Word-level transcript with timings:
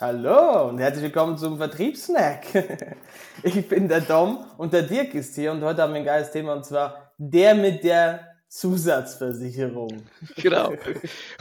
Hallo 0.00 0.66
und 0.66 0.78
herzlich 0.78 1.04
willkommen 1.04 1.36
zum 1.36 1.58
Vertriebssnack. 1.58 2.46
Ich 3.42 3.68
bin 3.68 3.86
der 3.86 4.00
Dom 4.00 4.42
und 4.56 4.72
der 4.72 4.84
Dirk 4.84 5.12
ist 5.12 5.34
hier 5.34 5.52
und 5.52 5.62
heute 5.62 5.82
haben 5.82 5.92
wir 5.92 6.00
ein 6.00 6.06
geiles 6.06 6.30
Thema 6.30 6.54
und 6.54 6.64
zwar 6.64 7.12
der 7.18 7.54
mit 7.54 7.84
der 7.84 8.34
Zusatzversicherung. 8.48 10.02
Genau. 10.36 10.72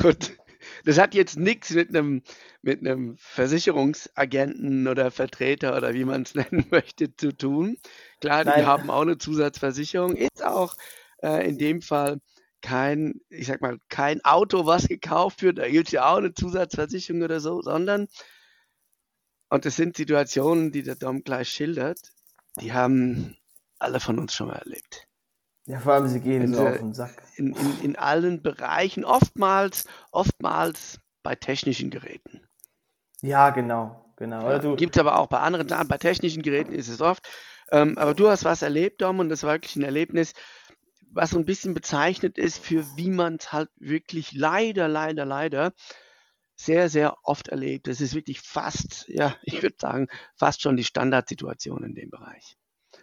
Und 0.04 0.34
das 0.84 1.00
hat 1.00 1.16
jetzt 1.16 1.40
nichts 1.40 1.70
mit 1.70 1.96
einem, 1.96 2.22
mit 2.62 2.82
einem 2.82 3.16
Versicherungsagenten 3.18 4.90
oder 4.90 5.10
Vertreter 5.10 5.78
oder 5.78 5.94
wie 5.94 6.04
man 6.04 6.24
es 6.24 6.36
nennen 6.36 6.66
möchte 6.70 7.16
zu 7.16 7.32
tun. 7.32 7.78
Klar, 8.20 8.44
die 8.44 8.50
Nein. 8.50 8.66
haben 8.66 8.90
auch 8.90 9.04
eine 9.04 9.18
Zusatzversicherung, 9.18 10.18
ist 10.18 10.44
auch 10.44 10.76
äh, 11.24 11.48
in 11.48 11.58
dem 11.58 11.82
Fall 11.82 12.20
kein, 12.62 13.22
ich 13.30 13.48
sag 13.48 13.62
mal, 13.62 13.78
kein 13.88 14.20
Auto, 14.26 14.66
was 14.66 14.90
gekauft 14.90 15.44
wird, 15.44 15.60
da 15.60 15.70
gilt 15.70 15.94
ja 15.94 16.12
auch 16.12 16.18
eine 16.18 16.34
Zusatzversicherung 16.34 17.22
oder 17.22 17.40
so, 17.40 17.62
sondern 17.62 18.10
und 19.50 19.66
das 19.66 19.76
sind 19.76 19.98
Situationen, 19.98 20.72
die 20.72 20.84
der 20.84 20.96
Dom 20.96 21.24
gleich 21.24 21.50
schildert, 21.50 22.00
die 22.62 22.74
haben 22.74 23.38
alle 23.80 24.00
von 24.00 24.20
uns 24.20 24.34
schon 24.34 24.48
mal 24.48 24.58
erlebt. 24.58 25.08
Ja, 25.66 25.80
vor 25.80 25.94
allem 25.94 26.08
sie 26.08 26.20
gehen 26.20 26.54
so 26.54 26.68
auf 26.68 26.78
den 26.78 26.94
Sack. 26.94 27.22
In, 27.36 27.56
in, 27.56 27.82
in 27.82 27.96
allen 27.96 28.42
Bereichen, 28.42 29.06
oftmals, 29.06 29.86
oftmals 30.12 31.00
bei 31.22 31.36
technischen 31.36 31.90
Geräten. 31.90 32.42
Ja, 33.22 33.52
genau, 33.52 34.14
genau. 34.16 34.50
Ja, 34.50 34.76
Gibt 34.76 34.96
es 34.96 35.00
aber 35.00 35.20
auch 35.20 35.28
bei 35.28 35.40
anderen 35.40 35.68
Sachen, 35.68 35.88
bei 35.88 35.98
technischen 35.98 36.42
Geräten 36.42 36.74
ist 36.74 36.88
es 36.88 37.02
oft. 37.02 37.28
Ähm, 37.72 37.98
aber 37.98 38.14
du 38.14 38.30
hast 38.30 38.46
was 38.46 38.62
erlebt, 38.62 39.02
Dom, 39.02 39.20
und 39.20 39.30
das 39.30 39.44
war 39.44 39.54
wirklich 39.54 39.76
ein 39.76 39.84
Erlebnis, 39.84 40.34
was 41.12 41.32
so 41.32 41.38
ein 41.38 41.46
bisschen 41.46 41.74
bezeichnet 41.74 42.38
ist, 42.38 42.60
für 42.60 42.86
wie 42.98 43.10
man 43.10 43.36
es 43.36 43.52
halt 43.52 43.70
wirklich 43.78 44.32
leider, 44.32 44.88
leider, 44.88 45.26
leider 45.26 45.74
sehr, 46.60 46.90
sehr 46.90 47.16
oft 47.24 47.48
erlebt. 47.48 47.88
Das 47.88 48.02
ist 48.02 48.14
wirklich 48.14 48.42
fast, 48.42 49.08
ja, 49.08 49.34
ich 49.44 49.64
würde 49.64 49.78
sagen, 49.80 50.08
fast 50.36 50.62
schon 50.62 50.76
die 50.76 50.84
Standardsituation 50.84 51.84
in 51.84 51.96
dem 51.96 52.10
Bereich. 52.10 52.58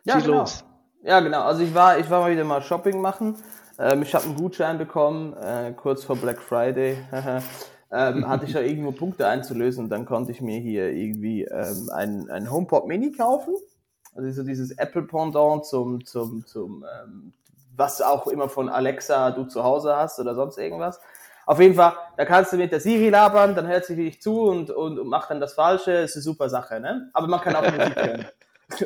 Ja, 0.05 0.19
genau. 0.19 0.41
los. 0.41 0.65
Ja, 1.03 1.21
genau. 1.21 1.43
Also 1.43 1.63
ich 1.63 1.75
war, 1.75 1.99
ich 1.99 2.11
war 2.11 2.21
mal 2.21 2.33
wieder 2.33 2.45
mal 2.45 2.63
Shopping 2.63 3.01
machen. 3.01 3.37
Ähm, 3.79 4.03
ich 4.03 4.15
habe 4.15 4.25
einen 4.25 4.37
Gutschein 4.37 4.77
bekommen, 4.77 5.35
äh, 5.35 5.73
kurz 5.75 6.05
vor 6.05 6.17
Black 6.17 6.41
Friday. 6.41 6.99
ähm, 7.91 8.29
hatte 8.29 8.45
ich 8.45 8.53
ja 8.53 8.61
irgendwo 8.61 8.93
Punkte 8.93 9.27
einzulösen 9.27 9.85
und 9.85 9.91
dann 9.91 10.05
konnte 10.05 10.33
ich 10.33 10.41
mir 10.41 10.61
hier 10.61 10.91
irgendwie 10.91 11.45
ähm, 11.45 11.91
ein, 11.95 12.31
ein 12.31 12.51
HomePod 12.51 12.87
Mini 12.87 13.13
kaufen. 13.13 13.55
Also 14.15 14.31
so 14.33 14.43
dieses 14.43 14.73
Apple 14.73 15.03
Pendant 15.03 15.65
zum, 15.65 16.05
zum, 16.05 16.45
zum 16.47 16.85
ähm, 16.85 17.33
was 17.75 18.03
auch 18.03 18.27
immer 18.27 18.49
von 18.49 18.69
Alexa 18.69 19.31
du 19.31 19.45
zu 19.45 19.63
Hause 19.63 19.97
hast 19.97 20.19
oder 20.19 20.35
sonst 20.35 20.59
irgendwas. 20.59 21.01
Auf 21.47 21.61
jeden 21.61 21.75
Fall, 21.75 21.93
da 22.17 22.25
kannst 22.25 22.53
du 22.53 22.57
mit 22.57 22.73
der 22.73 22.81
Siri 22.81 23.09
labern, 23.09 23.55
dann 23.55 23.69
hört 23.69 23.87
sie 23.87 23.95
dich 23.95 24.21
zu 24.21 24.43
und, 24.43 24.69
und, 24.69 24.99
und 24.99 25.09
macht 25.09 25.31
dann 25.31 25.41
das 25.41 25.55
Falsche. 25.55 25.93
Ist 25.93 26.17
eine 26.17 26.23
super 26.23 26.49
Sache, 26.49 26.81
ne? 26.81 27.09
Aber 27.13 27.29
man 27.29 27.41
kann 27.41 27.55
auch 27.55 27.63
Musik 27.63 27.97
hören. 28.05 28.27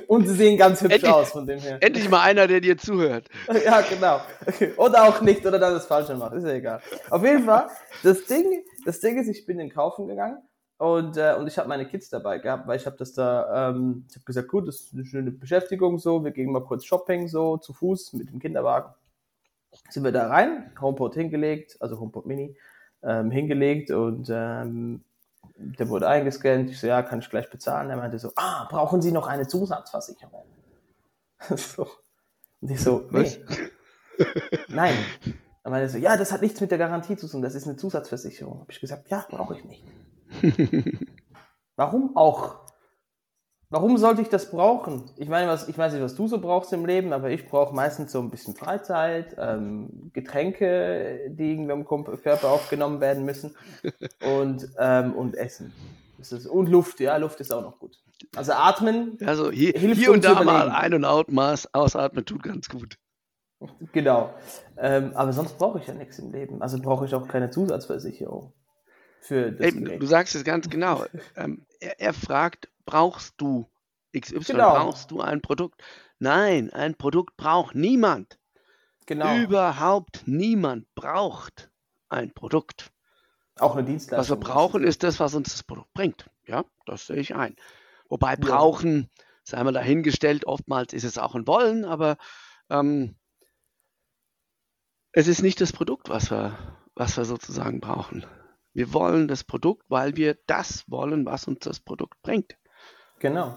Und 0.08 0.28
sie 0.28 0.34
sehen 0.34 0.58
ganz 0.58 0.82
hübsch 0.82 0.96
endlich, 0.96 1.10
aus 1.10 1.30
von 1.30 1.46
dem 1.46 1.58
her. 1.58 1.78
Endlich 1.80 2.10
mal 2.10 2.20
einer, 2.20 2.46
der 2.46 2.60
dir 2.60 2.76
zuhört. 2.76 3.28
ja, 3.64 3.80
genau. 3.80 4.20
Oder 4.76 5.04
auch 5.04 5.22
nicht, 5.22 5.44
oder 5.46 5.58
dann 5.58 5.72
das 5.72 5.86
Falsche 5.86 6.14
macht. 6.14 6.34
Ist 6.34 6.44
ja 6.44 6.52
egal. 6.52 6.82
Auf 7.08 7.24
jeden 7.24 7.44
Fall, 7.44 7.68
das 8.02 8.26
Ding, 8.26 8.62
das 8.84 9.00
Ding 9.00 9.18
ist, 9.18 9.28
ich 9.28 9.46
bin 9.46 9.58
in 9.58 9.70
Kaufen 9.70 10.06
gegangen 10.06 10.42
und, 10.76 11.16
äh, 11.16 11.34
und 11.38 11.46
ich 11.46 11.56
habe 11.56 11.66
meine 11.66 11.86
Kids 11.86 12.10
dabei 12.10 12.38
gehabt, 12.38 12.68
weil 12.68 12.76
ich 12.76 12.84
habe 12.84 12.98
das 12.98 13.14
da, 13.14 13.70
ähm, 13.70 14.04
ich 14.10 14.16
habe 14.16 14.24
gesagt, 14.26 14.48
gut, 14.48 14.68
das 14.68 14.80
ist 14.80 14.92
eine 14.92 15.06
schöne 15.06 15.30
Beschäftigung 15.30 15.98
so, 15.98 16.22
wir 16.22 16.30
gehen 16.30 16.52
mal 16.52 16.62
kurz 16.62 16.84
Shopping 16.84 17.26
so, 17.28 17.56
zu 17.56 17.72
Fuß 17.72 18.12
mit 18.12 18.28
dem 18.28 18.38
Kinderwagen 18.38 18.92
sind 19.88 20.04
wir 20.04 20.12
da 20.12 20.28
rein, 20.28 20.72
HomePod 20.80 21.14
hingelegt, 21.14 21.76
also 21.80 21.98
HomePod 21.98 22.26
Mini, 22.26 22.56
ähm, 23.02 23.30
hingelegt 23.30 23.90
und 23.90 24.28
ähm, 24.30 25.04
der 25.56 25.88
wurde 25.88 26.08
eingescannt. 26.08 26.70
Ich 26.70 26.80
so, 26.80 26.86
ja, 26.86 27.02
kann 27.02 27.20
ich 27.20 27.30
gleich 27.30 27.50
bezahlen. 27.50 27.90
Er 27.90 27.96
meinte 27.96 28.18
so, 28.18 28.32
ah, 28.36 28.66
brauchen 28.70 29.02
Sie 29.02 29.12
noch 29.12 29.26
eine 29.26 29.46
Zusatzversicherung? 29.46 30.44
so. 31.56 31.86
Und 32.60 32.70
ich 32.70 32.80
so, 32.80 33.08
nee. 33.10 33.44
Nein. 34.68 34.94
Er 35.62 35.70
meinte 35.70 35.88
so, 35.88 35.98
ja, 35.98 36.16
das 36.16 36.32
hat 36.32 36.42
nichts 36.42 36.60
mit 36.60 36.70
der 36.70 36.78
Garantie 36.78 37.16
zu 37.16 37.28
tun, 37.28 37.42
das 37.42 37.54
ist 37.54 37.66
eine 37.66 37.76
Zusatzversicherung. 37.76 38.60
Habe 38.60 38.72
ich 38.72 38.80
gesagt, 38.80 39.10
ja, 39.10 39.26
brauche 39.28 39.56
ich 39.56 39.64
nicht. 39.64 39.84
Warum 41.76 42.16
auch? 42.16 42.69
Warum 43.72 43.98
sollte 43.98 44.20
ich 44.20 44.28
das 44.28 44.50
brauchen? 44.50 45.08
Ich 45.16 45.28
meine, 45.28 45.48
was, 45.48 45.68
ich 45.68 45.78
weiß 45.78 45.92
nicht, 45.92 46.02
was 46.02 46.16
du 46.16 46.26
so 46.26 46.40
brauchst 46.40 46.72
im 46.72 46.84
Leben, 46.84 47.12
aber 47.12 47.30
ich 47.30 47.46
brauche 47.46 47.72
meistens 47.72 48.10
so 48.10 48.18
ein 48.18 48.28
bisschen 48.28 48.56
Freizeit, 48.56 49.36
ähm, 49.38 50.10
Getränke, 50.12 51.30
die 51.30 51.52
irgendwie 51.52 51.72
am 51.72 51.86
Körper 51.86 52.50
aufgenommen 52.50 53.00
werden 53.00 53.24
müssen 53.24 53.56
und, 54.26 54.68
ähm, 54.76 55.14
und 55.14 55.36
Essen. 55.36 55.72
Das 56.18 56.32
ist, 56.32 56.48
und 56.48 56.68
Luft, 56.68 56.98
ja, 56.98 57.16
Luft 57.16 57.38
ist 57.38 57.52
auch 57.52 57.62
noch 57.62 57.78
gut. 57.78 57.96
Also 58.34 58.52
atmen. 58.52 59.16
Also 59.24 59.52
hier, 59.52 59.72
hilft 59.72 60.00
hier 60.00 60.10
und 60.10 60.24
da 60.24 60.42
mal 60.42 60.68
ein- 60.68 60.92
und 60.92 61.04
Outmaß, 61.04 61.72
ausatmen 61.72 62.24
tut 62.24 62.42
ganz 62.42 62.68
gut. 62.68 62.98
Genau. 63.92 64.34
Ähm, 64.78 65.12
aber 65.14 65.32
sonst 65.32 65.58
brauche 65.58 65.78
ich 65.78 65.86
ja 65.86 65.94
nichts 65.94 66.18
im 66.18 66.32
Leben. 66.32 66.60
Also 66.60 66.80
brauche 66.80 67.04
ich 67.04 67.14
auch 67.14 67.28
keine 67.28 67.50
Zusatzversicherung. 67.50 68.52
Für 69.20 69.52
das 69.52 69.66
Eben, 69.68 69.84
du 69.84 70.06
sagst 70.06 70.34
es 70.34 70.44
ganz 70.44 70.68
genau. 70.68 71.04
ähm, 71.36 71.64
er, 71.78 72.00
er 72.00 72.12
fragt, 72.14 72.68
brauchst 72.90 73.34
du 73.38 73.70
XY, 74.18 74.52
genau. 74.52 74.74
brauchst 74.74 75.10
du 75.10 75.20
ein 75.20 75.40
Produkt? 75.40 75.82
Nein, 76.18 76.70
ein 76.70 76.96
Produkt 76.96 77.36
braucht 77.36 77.74
niemand. 77.74 78.38
Genau. 79.06 79.36
Überhaupt 79.36 80.22
niemand 80.26 80.86
braucht 80.94 81.70
ein 82.08 82.32
Produkt. 82.32 82.92
Auch 83.58 83.76
eine 83.76 83.84
Dienstleistung. 83.84 84.18
Was 84.18 84.30
wir 84.30 84.36
brauchen, 84.36 84.84
ist 84.84 85.02
das, 85.02 85.20
was 85.20 85.34
uns 85.34 85.52
das 85.52 85.62
Produkt 85.62 85.92
bringt. 85.92 86.30
Ja, 86.46 86.64
das 86.86 87.06
sehe 87.06 87.16
ich 87.16 87.34
ein. 87.34 87.56
Wobei 88.08 88.36
brauchen, 88.36 89.02
ja. 89.02 89.24
sei 89.44 89.64
mal 89.64 89.72
dahingestellt, 89.72 90.44
oftmals 90.46 90.92
ist 90.92 91.04
es 91.04 91.18
auch 91.18 91.34
ein 91.34 91.46
Wollen, 91.46 91.84
aber 91.84 92.16
ähm, 92.68 93.16
es 95.12 95.28
ist 95.28 95.42
nicht 95.42 95.60
das 95.60 95.72
Produkt, 95.72 96.08
was 96.08 96.30
wir, 96.30 96.58
was 96.94 97.16
wir 97.16 97.24
sozusagen 97.24 97.80
brauchen. 97.80 98.26
Wir 98.72 98.92
wollen 98.92 99.28
das 99.28 99.44
Produkt, 99.44 99.84
weil 99.88 100.16
wir 100.16 100.38
das 100.46 100.84
wollen, 100.88 101.26
was 101.26 101.46
uns 101.48 101.60
das 101.60 101.80
Produkt 101.80 102.20
bringt. 102.22 102.56
Genau. 103.20 103.56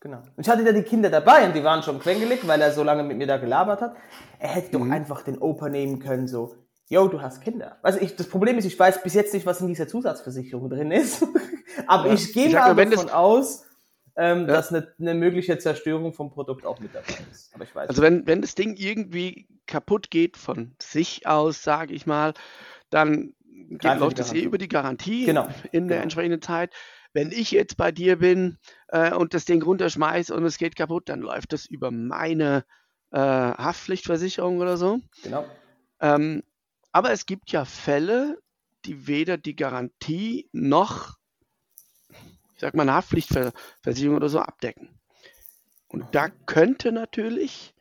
Genau. 0.00 0.18
Und 0.36 0.44
ich 0.44 0.48
hatte 0.48 0.64
da 0.64 0.72
die 0.72 0.82
Kinder 0.82 1.10
dabei 1.10 1.46
und 1.46 1.54
die 1.54 1.62
waren 1.62 1.84
schon 1.84 2.00
quengelig, 2.00 2.46
weil 2.48 2.60
er 2.60 2.72
so 2.72 2.82
lange 2.82 3.04
mit 3.04 3.16
mir 3.18 3.28
da 3.28 3.36
gelabert 3.36 3.80
hat. 3.80 3.94
Er 4.40 4.48
hätte 4.48 4.76
mhm. 4.76 4.88
doch 4.88 4.94
einfach 4.96 5.22
den 5.22 5.38
Opa 5.38 5.68
nehmen 5.68 6.00
können, 6.00 6.26
so, 6.26 6.56
yo, 6.88 7.06
du 7.06 7.22
hast 7.22 7.40
Kinder. 7.40 7.76
Also 7.82 8.00
ich, 8.00 8.16
das 8.16 8.26
Problem 8.26 8.58
ist, 8.58 8.64
ich 8.64 8.76
weiß 8.76 9.04
bis 9.04 9.14
jetzt 9.14 9.32
nicht, 9.32 9.46
was 9.46 9.60
in 9.60 9.68
dieser 9.68 9.86
Zusatzversicherung 9.86 10.68
drin 10.68 10.90
ist. 10.90 11.24
Aber 11.86 12.08
ja. 12.08 12.14
ich 12.14 12.32
gehe 12.32 12.50
mal 12.50 12.74
davon 12.74 13.10
aus, 13.10 13.64
ähm, 14.16 14.40
ja. 14.40 14.46
dass 14.46 14.72
eine, 14.72 14.92
eine, 14.98 15.14
mögliche 15.14 15.56
Zerstörung 15.58 16.12
vom 16.12 16.30
Produkt 16.30 16.66
auch 16.66 16.80
mit 16.80 16.92
dabei 16.94 17.14
ist. 17.30 17.54
Aber 17.54 17.62
ich 17.62 17.74
weiß 17.74 17.88
also 17.88 18.02
wenn, 18.02 18.26
wenn 18.26 18.40
das 18.40 18.56
Ding 18.56 18.74
irgendwie 18.76 19.46
kaputt 19.66 20.10
geht 20.10 20.36
von 20.36 20.74
sich 20.82 21.28
aus, 21.28 21.62
sage 21.62 21.94
ich 21.94 22.06
mal, 22.06 22.34
dann 22.90 23.34
geht, 23.70 23.98
läuft 23.98 24.18
es 24.18 24.32
eh 24.32 24.42
über 24.42 24.58
die 24.58 24.68
Garantie 24.68 25.26
genau. 25.26 25.46
in 25.70 25.86
der 25.86 25.98
genau. 25.98 26.02
entsprechenden 26.02 26.42
Zeit. 26.42 26.72
Wenn 27.12 27.30
ich 27.30 27.50
jetzt 27.50 27.76
bei 27.76 27.92
dir 27.92 28.18
bin 28.18 28.58
äh, 28.88 29.14
und 29.14 29.34
das 29.34 29.44
Ding 29.44 29.62
runterschmeiße 29.62 30.34
und 30.34 30.44
es 30.44 30.58
geht 30.58 30.76
kaputt, 30.76 31.08
dann 31.08 31.20
läuft 31.20 31.52
das 31.52 31.66
über 31.66 31.90
meine 31.90 32.64
äh, 33.10 33.18
Haftpflichtversicherung 33.18 34.58
oder 34.58 34.76
so. 34.76 35.00
Genau. 35.22 35.44
Ähm, 36.00 36.42
aber 36.90 37.12
es 37.12 37.26
gibt 37.26 37.52
ja 37.52 37.64
Fälle, 37.64 38.38
die 38.84 39.06
weder 39.06 39.36
die 39.36 39.56
Garantie 39.56 40.48
noch, 40.52 41.16
ich 42.54 42.60
sag 42.60 42.74
mal, 42.74 42.82
eine 42.82 42.94
Haftpflichtversicherung 42.94 44.16
oder 44.16 44.28
so 44.28 44.40
abdecken. 44.40 44.98
Und 45.88 46.14
da 46.14 46.30
könnte 46.30 46.92
natürlich 46.92 47.74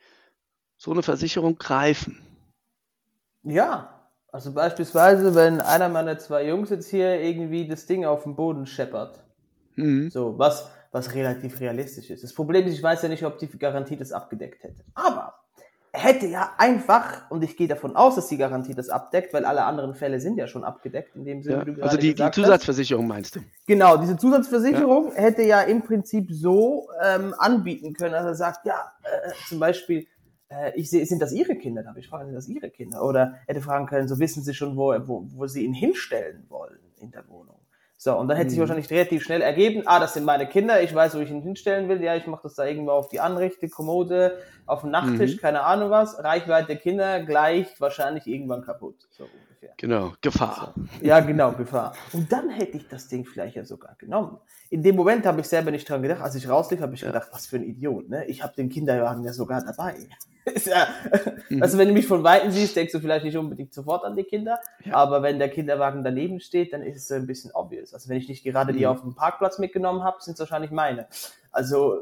so 0.75 0.91
eine 0.91 1.03
Versicherung 1.03 1.57
greifen. 1.57 2.25
Ja, 3.43 4.00
also 4.31 4.53
beispielsweise, 4.53 5.35
wenn 5.35 5.59
einer 5.59 5.89
meiner 5.89 6.17
zwei 6.17 6.47
Jungs 6.47 6.69
jetzt 6.69 6.89
hier 6.89 7.19
irgendwie 7.19 7.67
das 7.67 7.85
Ding 7.85 8.05
auf 8.05 8.23
den 8.23 8.35
Boden 8.35 8.65
scheppert. 8.65 9.19
Mhm. 9.75 10.09
So, 10.09 10.37
was, 10.37 10.69
was 10.91 11.13
relativ 11.13 11.59
realistisch 11.59 12.09
ist. 12.09 12.23
Das 12.23 12.33
Problem 12.33 12.65
ist, 12.65 12.73
ich 12.73 12.83
weiß 12.83 13.01
ja 13.01 13.09
nicht, 13.09 13.25
ob 13.25 13.37
die 13.39 13.47
Garantie 13.47 13.97
das 13.97 14.11
abgedeckt 14.11 14.63
hätte. 14.63 14.83
Aber 14.93 15.35
er 15.93 15.99
hätte 15.99 16.27
ja 16.27 16.53
einfach, 16.57 17.29
und 17.29 17.43
ich 17.43 17.57
gehe 17.57 17.67
davon 17.67 17.97
aus, 17.97 18.15
dass 18.15 18.27
die 18.27 18.37
Garantie 18.37 18.73
das 18.73 18.89
abdeckt, 18.89 19.33
weil 19.33 19.43
alle 19.43 19.63
anderen 19.65 19.93
Fälle 19.93 20.21
sind 20.21 20.37
ja 20.37 20.47
schon 20.47 20.63
abgedeckt, 20.63 21.15
in 21.17 21.25
dem 21.25 21.43
Sinne, 21.43 21.75
ja, 21.77 21.83
Also 21.83 21.97
die, 21.97 22.15
die 22.15 22.31
Zusatzversicherung 22.31 23.03
hast. 23.05 23.09
meinst 23.09 23.35
du? 23.35 23.41
Genau, 23.67 23.97
diese 23.97 24.15
Zusatzversicherung 24.15 25.09
ja. 25.09 25.21
hätte 25.21 25.41
ja 25.41 25.61
im 25.61 25.81
Prinzip 25.81 26.29
so 26.31 26.87
ähm, 27.03 27.35
anbieten 27.37 27.93
können, 27.93 28.13
dass 28.13 28.23
er 28.23 28.35
sagt, 28.35 28.65
ja, 28.65 28.93
äh, 29.03 29.31
zum 29.49 29.59
Beispiel, 29.59 30.07
äh, 30.51 30.71
ich 30.75 30.89
sehe, 30.89 31.05
sind 31.05 31.21
das 31.21 31.31
Ihre 31.31 31.55
Kinder? 31.55 31.83
Da 31.83 31.89
habe 31.89 31.99
ich 31.99 32.07
fragen, 32.07 32.25
sind 32.25 32.35
das 32.35 32.47
Ihre 32.47 32.69
Kinder? 32.69 33.03
Oder 33.03 33.35
hätte 33.47 33.61
fragen 33.61 33.85
können, 33.87 34.07
so 34.07 34.19
wissen 34.19 34.43
Sie 34.43 34.53
schon, 34.53 34.75
wo, 34.77 34.93
wo, 35.07 35.25
wo 35.33 35.47
Sie 35.47 35.63
ihn 35.65 35.73
hinstellen 35.73 36.45
wollen 36.49 36.79
in 36.97 37.11
der 37.11 37.27
Wohnung? 37.27 37.57
So, 37.97 38.17
und 38.17 38.27
dann 38.29 38.37
hätte 38.37 38.49
sich 38.49 38.57
Mhm. 38.57 38.61
wahrscheinlich 38.61 38.89
relativ 38.89 39.21
schnell 39.23 39.41
ergeben, 39.41 39.83
ah, 39.85 39.99
das 39.99 40.15
sind 40.15 40.23
meine 40.23 40.47
Kinder, 40.47 40.81
ich 40.81 40.93
weiß, 40.93 41.13
wo 41.15 41.19
ich 41.19 41.29
ihn 41.29 41.43
hinstellen 41.43 41.87
will, 41.87 42.01
ja, 42.01 42.15
ich 42.15 42.25
mache 42.25 42.41
das 42.43 42.55
da 42.55 42.65
irgendwo 42.65 42.91
auf 42.93 43.09
die 43.09 43.19
Anrichte, 43.19 43.69
Kommode, 43.69 44.39
auf 44.65 44.81
den 44.81 44.89
Nachttisch, 44.89 45.35
Mhm. 45.35 45.39
keine 45.39 45.61
Ahnung 45.61 45.91
was, 45.91 46.17
Reichweite 46.17 46.77
Kinder 46.77 47.23
gleich 47.23 47.67
wahrscheinlich 47.79 48.25
irgendwann 48.25 48.63
kaputt, 48.63 48.95
so 49.11 49.25
ungefähr. 49.25 49.73
Genau, 49.77 50.13
Gefahr. 50.21 50.73
Ja, 51.01 51.19
genau, 51.19 51.51
Gefahr. 51.51 51.93
Und 52.11 52.31
dann 52.31 52.49
hätte 52.49 52.77
ich 52.77 52.87
das 52.87 53.07
Ding 53.07 53.23
vielleicht 53.23 53.55
ja 53.55 53.65
sogar 53.65 53.95
genommen. 53.99 54.39
In 54.71 54.81
dem 54.81 54.95
Moment 54.95 55.25
habe 55.27 55.41
ich 55.41 55.47
selber 55.47 55.69
nicht 55.69 55.87
dran 55.87 56.01
gedacht. 56.01 56.21
Als 56.21 56.33
ich 56.33 56.49
rauslief, 56.49 56.81
habe 56.81 56.95
ich 56.95 57.01
gedacht, 57.01 57.29
was 57.31 57.45
für 57.45 57.57
ein 57.57 57.63
Idiot, 57.63 58.09
ne? 58.09 58.25
Ich 58.25 58.41
habe 58.41 58.53
den 58.55 58.69
Kinderwagen 58.69 59.23
ja 59.23 59.33
sogar 59.33 59.63
dabei. 59.63 59.95
Ist 60.53 60.67
ja, 60.67 60.87
Mhm. 61.49 61.61
Also 61.61 61.77
wenn 61.77 61.87
du 61.89 61.93
mich 61.93 62.07
von 62.07 62.23
Weitem 62.23 62.49
siehst, 62.51 62.75
denkst 62.75 62.93
du 62.93 62.99
vielleicht 62.99 63.25
nicht 63.25 63.35
unbedingt 63.37 63.73
sofort 63.73 64.03
an 64.05 64.15
die 64.15 64.23
Kinder. 64.23 64.59
Ja. 64.85 64.95
Aber 64.95 65.21
wenn 65.21 65.37
der 65.37 65.49
Kinderwagen 65.49 66.03
daneben 66.03 66.39
steht, 66.39 66.71
dann 66.73 66.81
ist 66.81 66.95
es 66.97 67.07
so 67.09 67.15
ein 67.15 67.27
bisschen 67.27 67.51
obvious. 67.53 67.93
Also 67.93 68.07
wenn 68.09 68.17
ich 68.17 68.27
nicht 68.29 68.43
gerade 68.43 68.71
die 68.73 68.79
Mhm. 68.79 68.85
auf 68.85 69.01
dem 69.01 69.15
Parkplatz 69.15 69.59
mitgenommen 69.59 70.03
habe, 70.03 70.17
sind 70.21 70.33
es 70.35 70.39
wahrscheinlich 70.39 70.71
meine. 70.71 71.07
Also, 71.51 71.97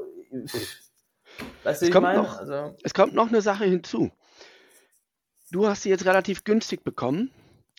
weißt 1.64 1.82
du, 1.82 1.86
ich 1.86 1.92
kommt 1.92 2.04
meine? 2.04 2.20
noch- 2.22 2.38
Also, 2.40 2.76
Es 2.84 2.94
kommt 2.94 3.14
noch 3.14 3.28
eine 3.30 3.42
Sache 3.42 3.66
hinzu. 3.66 4.12
Du 5.52 5.68
hast 5.68 5.84
sie 5.84 5.90
jetzt 5.90 6.06
relativ 6.06 6.44
günstig 6.44 6.84
bekommen, 6.84 7.32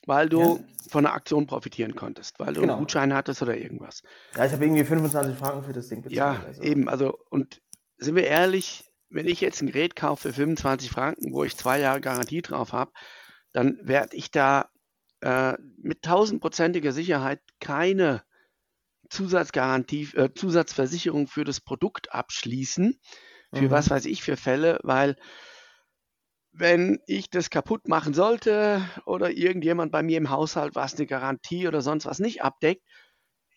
weil 0.07 0.29
du 0.29 0.41
Ja. 0.41 0.59
von 0.91 1.05
der 1.05 1.15
Aktion 1.15 1.47
profitieren 1.47 1.95
konntest, 1.95 2.39
weil 2.41 2.53
du 2.55 2.63
Genau. 2.63 2.73
einen 2.75 2.83
Gutschein 2.83 3.15
hattest 3.15 3.43
oder 3.43 3.57
irgendwas. 3.57 4.03
ja, 4.37 4.45
ich 4.45 4.53
habe 4.53 4.65
irgendwie 4.65 4.85
25 4.85 5.37
Franken 5.39 5.63
für 5.63 5.73
das 5.73 5.89
Ding 5.89 6.03
bezahlt. 6.03 6.17
Ja, 6.17 6.43
also. 6.47 6.63
eben. 6.63 6.89
Also, 6.89 7.19
und 7.31 7.61
sind 7.99 8.17
wir 8.17 8.25
ehrlich, 8.27 8.90
wenn 9.11 9.27
ich 9.27 9.41
jetzt 9.41 9.61
ein 9.61 9.67
Gerät 9.67 9.97
kaufe 9.97 10.29
für 10.29 10.35
25 10.35 10.91
Franken, 10.91 11.33
wo 11.33 11.45
ich 11.45 11.57
zwei 11.57 11.81
Jahre 11.81 12.01
Garantie 12.01 12.43
drauf 12.43 12.73
habe, 12.73 12.93
dann 13.53 13.79
werde 13.83 14.17
ich 14.17 14.31
da 14.31 14.71
äh, 15.21 15.55
mit 15.77 16.03
tausendprozentiger 16.03 16.93
Sicherheit 16.93 17.41
keine 17.61 18.23
Zusatzgarantie, 19.11 20.09
äh, 20.15 20.33
Zusatzversicherung 20.33 21.27
für 21.27 21.45
das 21.45 21.61
Produkt 21.61 22.13
abschließen. 22.13 22.99
Für 23.53 23.65
Mhm. 23.65 23.71
was 23.71 23.91
weiß 23.91 24.05
ich 24.07 24.23
für 24.23 24.37
Fälle, 24.37 24.79
weil 24.85 25.17
wenn 26.53 27.01
ich 27.07 27.31
das 27.31 27.51
kaputt 27.51 27.89
machen 27.89 28.15
sollte 28.15 28.89
oder 29.07 29.31
irgendjemand 29.31 29.91
bei 29.93 30.03
mir 30.03 30.19
im 30.19 30.31
Haushalt 30.31 30.75
was 30.75 30.97
eine 30.97 31.07
Garantie 31.07 31.67
oder 31.67 31.81
sonst 31.81 32.07
was 32.07 32.21
nicht 32.21 32.43
abdeckt, 32.43 32.83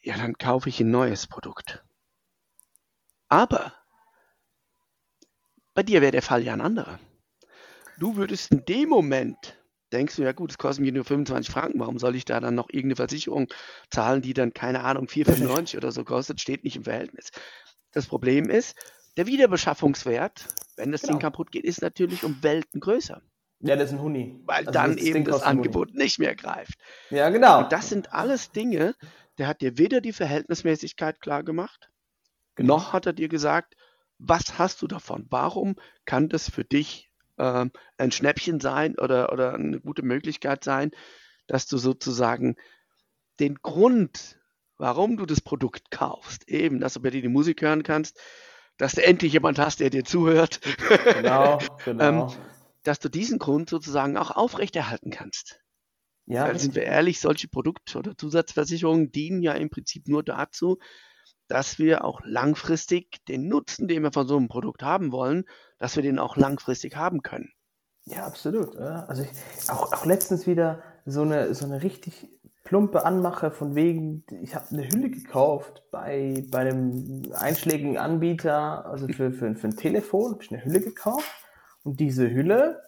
ja, 0.01 0.17
dann 0.17 0.37
kaufe 0.37 0.69
ich 0.69 0.79
ein 0.79 0.91
neues 0.91 1.27
Produkt. 1.27 1.83
Aber 3.29 3.73
bei 5.73 5.83
dir 5.83 6.01
wäre 6.01 6.11
der 6.11 6.21
Fall 6.21 6.43
ja 6.43 6.53
ein 6.53 6.61
anderer. 6.61 6.99
Du 7.99 8.15
würdest 8.15 8.51
in 8.51 8.65
dem 8.65 8.89
Moment, 8.89 9.55
denkst 9.91 10.15
du, 10.15 10.23
ja 10.23 10.31
gut, 10.31 10.51
es 10.51 10.57
kostet 10.57 10.83
mir 10.83 10.91
nur 10.91 11.05
25 11.05 11.51
Franken, 11.51 11.79
warum 11.79 11.99
soll 11.99 12.15
ich 12.15 12.25
da 12.25 12.39
dann 12.39 12.55
noch 12.55 12.69
irgendeine 12.69 12.95
Versicherung 12.95 13.47
zahlen, 13.91 14.21
die 14.21 14.33
dann, 14.33 14.53
keine 14.53 14.83
Ahnung, 14.83 15.07
4,95 15.07 15.77
oder 15.77 15.91
so 15.91 16.03
kostet, 16.03 16.41
steht 16.41 16.63
nicht 16.63 16.75
im 16.75 16.83
Verhältnis. 16.83 17.31
Das 17.91 18.07
Problem 18.07 18.49
ist, 18.49 18.75
der 19.17 19.27
Wiederbeschaffungswert, 19.27 20.47
wenn 20.75 20.91
das 20.91 21.01
Genau. 21.01 21.13
Ding 21.13 21.21
kaputt 21.21 21.51
geht, 21.51 21.65
ist 21.65 21.81
natürlich 21.81 22.23
um 22.23 22.41
Welten 22.43 22.79
größer, 22.79 23.21
Ja, 23.59 23.75
das 23.75 23.89
ist 23.89 23.93
ein 23.93 24.01
Huni. 24.01 24.41
weil 24.45 24.65
Also 24.65 24.71
dann 24.71 24.95
das 24.97 25.05
eben 25.05 25.23
das. 25.25 25.43
Angebot 25.43 25.93
nicht 25.93 26.17
mehr 26.17 26.35
greift. 26.35 26.73
Ja, 27.11 27.29
genau. 27.29 27.59
Und 27.59 27.71
das 27.71 27.89
sind 27.89 28.11
alles 28.11 28.51
Dinge, 28.51 28.95
der 29.37 29.47
hat 29.47 29.61
dir 29.61 29.77
weder 29.77 30.01
die 30.01 30.13
Verhältnismäßigkeit 30.13 31.21
klar 31.21 31.43
gemacht, 31.43 31.89
Genau. 32.55 32.77
noch 32.77 32.93
hat 32.93 33.05
er 33.05 33.13
dir 33.13 33.29
gesagt, 33.29 33.75
was 34.19 34.57
hast 34.57 34.81
du 34.81 34.87
davon? 34.87 35.25
Warum 35.29 35.75
kann 36.05 36.29
das 36.29 36.49
für 36.49 36.63
dich 36.63 37.11
ähm, 37.37 37.71
ein 37.97 38.11
Schnäppchen 38.11 38.59
sein 38.59 38.97
oder, 38.97 39.31
oder 39.31 39.53
eine 39.53 39.79
gute 39.79 40.03
Möglichkeit 40.03 40.63
sein, 40.63 40.91
dass 41.47 41.67
du 41.67 41.77
sozusagen 41.77 42.55
den 43.39 43.55
Grund, 43.55 44.39
warum 44.77 45.17
du 45.17 45.25
das 45.25 45.41
Produkt 45.41 45.91
kaufst, 45.91 46.47
eben, 46.47 46.79
dass 46.79 46.93
du 46.93 47.01
bei 47.01 47.09
dir 47.09 47.21
die 47.21 47.27
Musik 47.27 47.61
hören 47.61 47.83
kannst, 47.83 48.19
dass 48.77 48.93
du 48.93 49.03
endlich 49.03 49.33
jemand 49.33 49.59
hast, 49.59 49.79
der 49.79 49.89
dir 49.89 50.03
zuhört, 50.03 50.59
Genau, 51.13 51.59
genau. 51.85 52.31
Ähm, 52.31 52.53
dass 52.83 52.99
du 52.99 53.09
diesen 53.09 53.39
Grund 53.39 53.69
sozusagen 53.69 54.17
auch 54.17 54.31
aufrechterhalten 54.31 55.09
kannst. 55.09 55.61
ja, 56.25 56.45
Weil 56.45 56.59
sind 56.59 56.75
wir 56.75 56.83
ehrlich, 56.83 57.19
solche 57.19 57.47
Produkt- 57.47 57.95
oder 57.95 58.17
Zusatzversicherungen 58.17 59.11
dienen 59.11 59.41
ja 59.41 59.53
im 59.53 59.69
Prinzip 59.69 60.07
nur 60.07 60.23
dazu, 60.23 60.79
dass 61.47 61.79
wir 61.79 62.03
auch 62.03 62.21
langfristig 62.23 63.23
den 63.27 63.47
Nutzen, 63.47 63.87
den 63.87 64.03
wir 64.03 64.11
von 64.11 64.27
so 64.27 64.37
einem 64.37 64.47
Produkt 64.47 64.83
haben 64.83 65.11
wollen, 65.11 65.45
dass 65.79 65.95
wir 65.95 66.03
den 66.03 66.19
auch 66.19 66.37
langfristig 66.37 66.95
haben 66.95 67.21
können. 67.21 67.51
Ja, 68.05 68.25
absolut. 68.25 68.75
Also 68.77 69.23
ich, 69.23 69.69
auch, 69.69 69.93
auch 69.93 70.05
letztens 70.05 70.45
wieder 70.47 70.81
so 71.05 71.21
eine, 71.21 71.53
so 71.53 71.65
eine 71.65 71.83
richtig 71.83 72.29
plumpe 72.63 73.05
Anmache 73.05 73.51
von 73.51 73.75
wegen, 73.75 74.25
ich 74.41 74.55
habe 74.55 74.65
eine 74.71 74.87
Hülle 74.87 75.09
gekauft 75.09 75.83
bei, 75.91 76.45
bei 76.49 76.59
einem 76.59 77.23
einschlägigen 77.33 77.97
Anbieter, 77.97 78.85
also 78.85 79.07
für, 79.07 79.31
für, 79.31 79.55
für 79.55 79.67
ein 79.67 79.75
Telefon, 79.75 80.33
habe 80.33 80.43
ich 80.43 80.51
eine 80.51 80.63
Hülle 80.63 80.79
gekauft 80.79 81.29
und 81.83 81.99
diese 81.99 82.29
Hülle, 82.29 82.81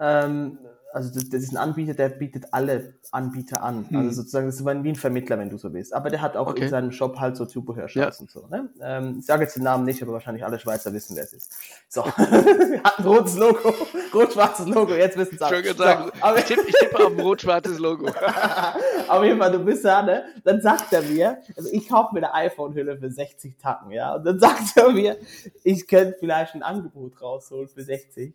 ähm, 0.00 0.58
also 0.92 1.12
das, 1.12 1.28
das 1.30 1.42
ist 1.42 1.52
ein 1.52 1.56
Anbieter, 1.56 1.94
der 1.94 2.10
bietet 2.10 2.52
alle 2.52 2.94
Anbieter 3.10 3.62
an. 3.62 3.86
Hm. 3.88 3.96
Also 3.96 4.22
sozusagen, 4.22 4.46
das 4.46 4.56
ist 4.56 4.64
wie 4.64 4.70
ein 4.70 4.96
Vermittler, 4.96 5.38
wenn 5.38 5.48
du 5.48 5.56
so 5.56 5.72
willst. 5.72 5.94
Aber 5.94 6.10
der 6.10 6.20
hat 6.20 6.36
auch 6.36 6.48
Okay. 6.48 6.64
in 6.64 6.68
seinem 6.68 6.92
Shop 6.92 7.18
halt 7.18 7.36
so 7.36 7.46
Zubehörshops 7.46 8.20
und 8.20 8.30
so. 8.30 8.46
Ne? 8.48 8.68
Ähm, 8.80 9.16
ich 9.18 9.26
sage 9.26 9.42
jetzt 9.42 9.56
den 9.56 9.62
Namen 9.62 9.84
nicht, 9.84 10.02
aber 10.02 10.12
wahrscheinlich 10.12 10.44
alle 10.44 10.58
Schweizer 10.58 10.92
wissen, 10.92 11.16
wer 11.16 11.24
es 11.24 11.32
ist. 11.32 11.52
So, 11.88 12.04
hat 12.06 12.98
ein 12.98 13.04
rotes 13.04 13.36
Logo, 13.36 13.74
rot-schwarzes 14.12 14.66
Logo, 14.66 14.94
jetzt 14.94 15.16
wissen 15.16 15.36
es 15.36 15.42
alle. 15.42 15.56
Schön 15.56 15.64
gesagt. 15.64 16.12
So, 16.14 16.36
ich, 16.36 16.44
tippe, 16.44 16.62
ich 16.68 16.74
tippe 16.74 17.06
auf 17.06 17.12
ein 17.12 17.20
rot-schwarzes 17.20 17.78
Logo. 17.78 18.08
auf 19.08 19.24
jeden 19.24 19.38
Fall, 19.38 19.52
du 19.52 19.64
bist 19.64 19.84
da, 19.84 20.02
ne? 20.02 20.24
Dann 20.44 20.60
sagt 20.60 20.92
er 20.92 21.02
mir, 21.02 21.38
also 21.56 21.70
ich 21.72 21.88
kaufe 21.88 22.14
mir 22.14 22.20
eine 22.20 22.34
iPhone-Hülle 22.34 22.98
für 22.98 23.10
60 23.10 23.56
Tacken, 23.56 23.92
ja? 23.92 24.14
Und 24.14 24.24
dann 24.24 24.38
sagt 24.38 24.76
er 24.76 24.90
mir, 24.90 25.16
ich 25.64 25.86
könnte 25.88 26.16
vielleicht 26.18 26.54
ein 26.54 26.62
Angebot 26.62 27.20
rausholen 27.20 27.68
für 27.68 27.82
60. 27.82 28.34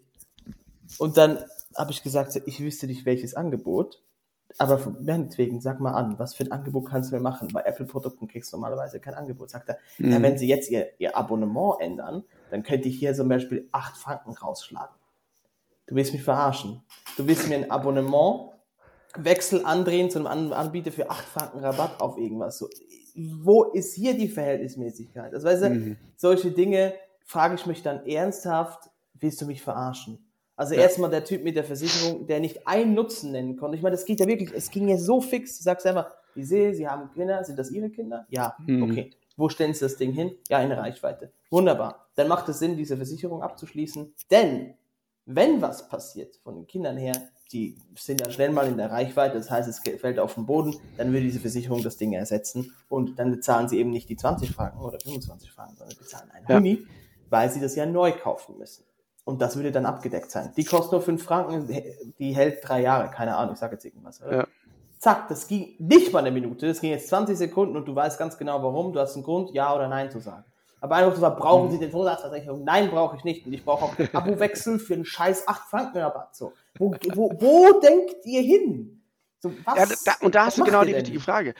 Und 0.97 1.17
dann 1.17 1.39
habe 1.77 1.91
ich 1.91 2.03
gesagt, 2.03 2.35
ich 2.45 2.59
wüsste 2.59 2.87
nicht, 2.87 3.05
welches 3.05 3.33
Angebot. 3.35 4.03
Aber 4.59 4.79
meinetwegen, 5.01 5.59
sag 5.61 5.79
mal 5.81 5.91
an, 5.91 6.17
was 6.19 6.33
für 6.33 6.43
ein 6.45 6.51
Angebot 6.51 6.87
kannst 6.89 7.11
du 7.11 7.15
mir 7.15 7.21
machen? 7.21 7.49
Bei 7.51 7.61
Apple-Produkten 7.63 8.27
kriegst 8.27 8.51
du 8.51 8.57
normalerweise 8.57 8.99
kein 8.99 9.13
Angebot. 9.13 9.49
Sagt 9.49 9.69
er, 9.69 9.77
ja, 9.99 10.17
Mhm. 10.19 10.23
wenn 10.23 10.37
sie 10.37 10.47
jetzt 10.47 10.69
ihr, 10.71 10.87
ihr 10.99 11.17
Abonnement 11.17 11.75
ändern, 11.81 12.23
dann 12.49 12.63
könnte 12.63 12.87
ich 12.87 12.97
hier 12.97 13.13
zum 13.13 13.27
Beispiel 13.27 13.67
8 13.73 13.97
Franken 13.97 14.31
rausschlagen. 14.31 14.95
Du 15.85 15.95
willst 15.95 16.13
mich 16.13 16.23
verarschen. 16.23 16.81
Du 17.17 17.27
willst 17.27 17.47
mir 17.49 17.55
ein 17.55 17.69
Abonnement 17.71 18.51
Wechsel 19.17 19.65
andrehen 19.65 20.09
zu 20.09 20.25
einem 20.25 20.53
Anbieter 20.53 20.91
für 20.91 21.09
8 21.09 21.25
Franken 21.25 21.59
Rabatt 21.59 22.01
auf 22.01 22.17
irgendwas. 22.17 22.57
So, 22.57 22.69
wo 23.15 23.63
ist 23.65 23.95
hier 23.95 24.15
die 24.15 24.29
Verhältnismäßigkeit? 24.29 25.33
Also, 25.33 25.47
weißt 25.47 25.63
du, 25.63 25.69
Mhm. 25.69 25.97
solche 26.15 26.51
Dinge 26.51 26.93
frage 27.25 27.55
ich 27.55 27.65
mich 27.65 27.83
dann 27.83 28.05
ernsthaft, 28.05 28.89
willst 29.13 29.41
du 29.41 29.45
mich 29.45 29.61
verarschen? 29.61 30.26
Also 30.57 30.73
Ja. 30.75 30.81
erstmal 30.81 31.09
der 31.11 31.23
Typ 31.23 31.43
mit 31.43 31.55
der 31.55 31.63
Versicherung, 31.63 32.27
der 32.27 32.39
nicht 32.41 32.67
einen 32.67 32.93
Nutzen 32.95 33.31
nennen 33.31 33.55
konnte. 33.55 33.77
Ich 33.77 33.83
meine, 33.83 33.95
das 33.95 34.03
geht 34.05 34.19
ja 34.19 34.27
wirklich, 34.27 34.51
es 34.53 34.69
ging 34.71 34.87
ja 34.89 34.97
so 34.97 35.21
fix. 35.21 35.57
Du 35.59 35.63
sagst 35.63 35.85
einfach, 35.85 36.11
ich 36.35 36.47
sehe, 36.47 36.73
Sie 36.73 36.87
haben 36.87 37.09
Kinder, 37.13 37.43
sind 37.43 37.57
das 37.57 37.71
Ihre 37.71 37.89
Kinder? 37.89 38.25
Ja, 38.29 38.55
Mhm. 38.65 38.83
okay. 38.83 39.11
Wo 39.37 39.49
stellen 39.49 39.73
Sie 39.73 39.81
das 39.81 39.97
Ding 39.97 40.11
hin? 40.11 40.31
Ja, 40.49 40.59
in 40.61 40.71
Reichweite. 40.71 41.31
Wunderbar. 41.51 42.07
Dann 42.15 42.27
macht 42.27 42.49
es 42.49 42.57
Sinn, 42.59 42.75
diese 42.75 42.97
Versicherung 42.97 43.43
abzuschließen. 43.43 44.13
Denn, 44.31 44.73
wenn 45.25 45.61
was 45.61 45.87
passiert 45.89 46.37
von 46.43 46.55
den 46.55 46.65
Kindern 46.65 46.97
her, 46.97 47.13
die 47.51 47.77
sind 47.95 48.19
ja 48.19 48.29
schnell 48.31 48.49
mal 48.49 48.67
in 48.67 48.77
der 48.77 48.91
Reichweite, 48.91 49.37
das 49.37 49.49
heißt, 49.51 49.69
es 49.69 49.79
fällt 50.01 50.17
auf 50.19 50.33
den 50.33 50.45
Boden, 50.47 50.75
dann 50.97 51.09
würde 51.13 51.21
diese 51.21 51.39
Versicherung 51.39 51.83
das 51.83 51.97
Ding 51.97 52.13
ersetzen 52.13 52.73
und 52.89 53.17
dann 53.19 53.29
bezahlen 53.31 53.69
sie 53.69 53.77
eben 53.79 53.91
nicht 53.91 54.09
die 54.09 54.17
20 54.17 54.51
Franken 54.51 54.79
oder 54.79 54.99
25 54.99 55.51
Franken, 55.51 55.77
sondern 55.77 55.97
bezahlen 55.97 56.31
einen 56.31 56.45
Ja. 56.49 56.55
Huni, 56.57 56.85
weil 57.29 57.49
sie 57.51 57.61
das 57.61 57.75
ja 57.75 57.85
neu 57.85 58.11
kaufen 58.11 58.57
müssen. 58.57 58.83
Und 59.27 59.41
das 59.41 59.57
würde 59.57 59.73
dann 59.73 59.85
abgedeckt 59.85 60.31
sein. 60.31 60.53
Die 60.55 60.63
kostet 60.63 60.93
nur 60.93 61.01
5 61.01 61.21
Franken, 61.21 61.67
die 62.17 62.33
hält 62.33 62.59
drei 62.65 62.81
Jahre, 62.81 63.11
keine 63.11 63.35
Ahnung, 63.35 63.55
ich 63.55 63.59
sage 63.59 63.73
jetzt 63.73 63.83
irgendwas. 63.83 64.23
Oder? 64.23 64.37
Ja. 64.37 64.47
Zack, 64.99 65.27
das 65.27 65.49
ging 65.49 65.75
nicht 65.79 66.13
mal 66.13 66.19
eine 66.19 66.31
Minute, 66.31 66.65
das 66.65 66.79
ging 66.79 66.91
jetzt 66.91 67.09
20 67.09 67.37
Sekunden 67.37 67.75
und 67.75 67.85
du 67.85 67.93
weißt 67.93 68.17
ganz 68.17 68.37
genau 68.37 68.63
warum, 68.63 68.93
du 68.93 69.01
hast 69.01 69.15
einen 69.15 69.25
Grund, 69.25 69.51
ja 69.51 69.75
oder 69.75 69.89
nein 69.89 70.09
zu 70.09 70.21
sagen. 70.21 70.45
Aber 70.79 70.95
einfach 70.95 71.13
zu 71.13 71.19
sagen, 71.19 71.35
brauchen 71.37 71.69
Sie 71.71 71.77
den 71.77 71.91
Zusatzversicherung? 71.91 72.63
Nein, 72.63 72.89
brauche 72.89 73.17
ich 73.17 73.25
nicht. 73.25 73.45
Und 73.45 73.51
ich 73.51 73.65
brauche 73.65 73.83
auch 73.83 73.95
den 73.95 74.07
Abo-Wechsel 74.15 74.79
für 74.79 74.93
einen 74.93 75.03
scheiß 75.03 75.45
8 75.45 75.69
Franken 75.69 75.97
Rabatt. 75.97 76.33
So. 76.33 76.53
Wo, 76.77 76.95
wo, 77.13 77.29
wo 77.37 77.81
denkt 77.81 78.25
ihr 78.25 78.41
hin? 78.41 79.01
So, 79.39 79.51
was, 79.65 79.77
Ja, 79.77 79.95
da, 80.05 80.25
und 80.25 80.35
da 80.35 80.45
hast 80.45 80.57
du 80.57 80.63
genau 80.63 80.85
die 80.85 80.93
richtige 80.93 81.19
Frage. 81.19 81.53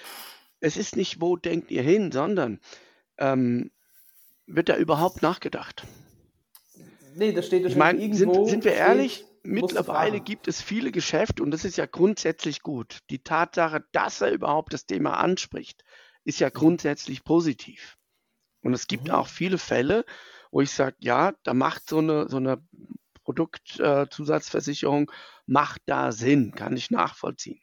Es 0.62 0.78
ist 0.78 0.96
nicht, 0.96 1.20
wo 1.20 1.36
denkt 1.36 1.70
ihr 1.70 1.82
hin, 1.82 2.14
sondern 2.14 2.62
ähm, 3.18 3.72
wird 4.46 4.70
da 4.70 4.78
überhaupt 4.78 5.22
nachgedacht? 5.22 5.84
Nee, 7.18 7.32
das 7.34 7.48
steht 7.48 7.66
Ich 7.66 7.76
meine, 7.76 8.00
sind, 8.00 8.34
irgendwo. 8.34 8.46
sind 8.48 8.64
wir 8.64 8.72
steht, 8.72 8.82
ehrlich, 8.82 9.26
mittlerweile 9.44 10.20
gibt 10.22 10.48
es 10.48 10.62
viele 10.62 10.92
Geschäfte 10.92 11.44
und 11.44 11.52
das 11.52 11.66
ist 11.66 11.78
ja 11.78 11.86
grundsätzlich 11.86 12.62
gut. 12.62 13.00
Die 13.10 13.20
Tatsache, 13.20 13.84
dass 13.92 14.22
er 14.22 14.32
überhaupt 14.32 14.74
das 14.74 14.86
Thema 14.86 15.18
anspricht, 15.18 15.84
ist 16.24 16.40
ja 16.40 16.50
grundsätzlich 16.50 17.24
positiv. 17.24 17.98
Und 18.62 18.74
es 18.74 18.88
gibt 18.88 19.06
Mhm. 19.06 19.12
auch 19.12 19.28
viele 19.28 19.58
Fälle, 19.58 20.06
wo 20.52 20.62
ich 20.62 20.72
sage, 20.72 20.96
ja, 21.00 21.34
da 21.44 21.54
macht 21.54 21.88
so 21.90 22.00
eine, 22.00 22.28
so 22.30 22.38
eine 22.38 22.62
Produktzusatzversicherung 23.24 25.10
äh, 25.10 25.14
macht 25.46 25.82
da 25.86 26.12
Sinn, 26.12 26.52
kann 26.54 26.76
ich 26.78 26.92
nachvollziehen. 26.92 27.62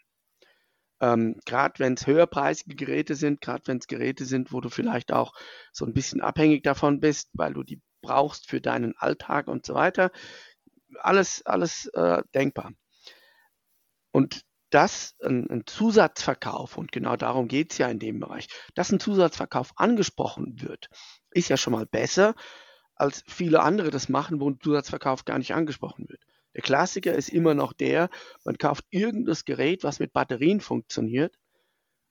Ähm, 1.00 1.40
gerade 1.44 1.78
wenn 1.78 1.94
es 1.94 2.06
höherpreisige 2.06 2.76
Geräte 2.76 3.14
sind, 3.14 3.40
gerade 3.40 3.66
wenn 3.66 3.78
es 3.78 3.86
Geräte 3.86 4.24
sind, 4.24 4.52
wo 4.52 4.60
du 4.60 4.68
vielleicht 4.68 5.12
auch 5.12 5.34
so 5.72 5.84
ein 5.84 5.92
bisschen 5.94 6.20
abhängig 6.20 6.62
davon 6.62 7.00
bist, 7.00 7.30
weil 7.34 7.52
du 7.54 7.62
die 7.62 7.80
brauchst 8.04 8.48
für 8.48 8.60
deinen 8.60 8.96
Alltag 8.96 9.48
und 9.48 9.66
so 9.66 9.74
weiter. 9.74 10.10
Alles, 11.00 11.44
alles 11.44 11.86
äh, 11.94 12.22
denkbar. 12.34 12.72
Und 14.12 14.42
dass 14.70 15.16
ein, 15.22 15.48
ein, 15.50 15.66
Zusatzverkauf, 15.66 16.76
und 16.76 16.92
genau 16.92 17.16
darum 17.16 17.48
geht 17.48 17.72
es 17.72 17.78
ja 17.78 17.88
in 17.88 17.98
dem 17.98 18.20
Bereich, 18.20 18.48
dass 18.74 18.90
ein 18.90 19.00
Zusatzverkauf 19.00 19.72
angesprochen 19.76 20.60
wird, 20.60 20.88
ist 21.30 21.48
ja 21.48 21.56
schon 21.56 21.72
mal 21.72 21.86
besser, 21.86 22.34
als 22.96 23.22
viele 23.26 23.60
andere 23.60 23.90
das 23.90 24.08
machen, 24.08 24.40
wo 24.40 24.50
ein 24.50 24.60
Zusatzverkauf 24.60 25.24
gar 25.24 25.38
nicht 25.38 25.54
angesprochen 25.54 26.08
wird. 26.08 26.22
Der 26.54 26.62
Klassiker 26.62 27.14
ist 27.14 27.28
immer 27.28 27.54
noch 27.54 27.72
der, 27.72 28.08
man 28.44 28.58
kauft 28.58 28.84
irgendein 28.90 29.36
Gerät, 29.44 29.82
was 29.82 29.98
mit 29.98 30.12
Batterien 30.12 30.60
funktioniert 30.60 31.36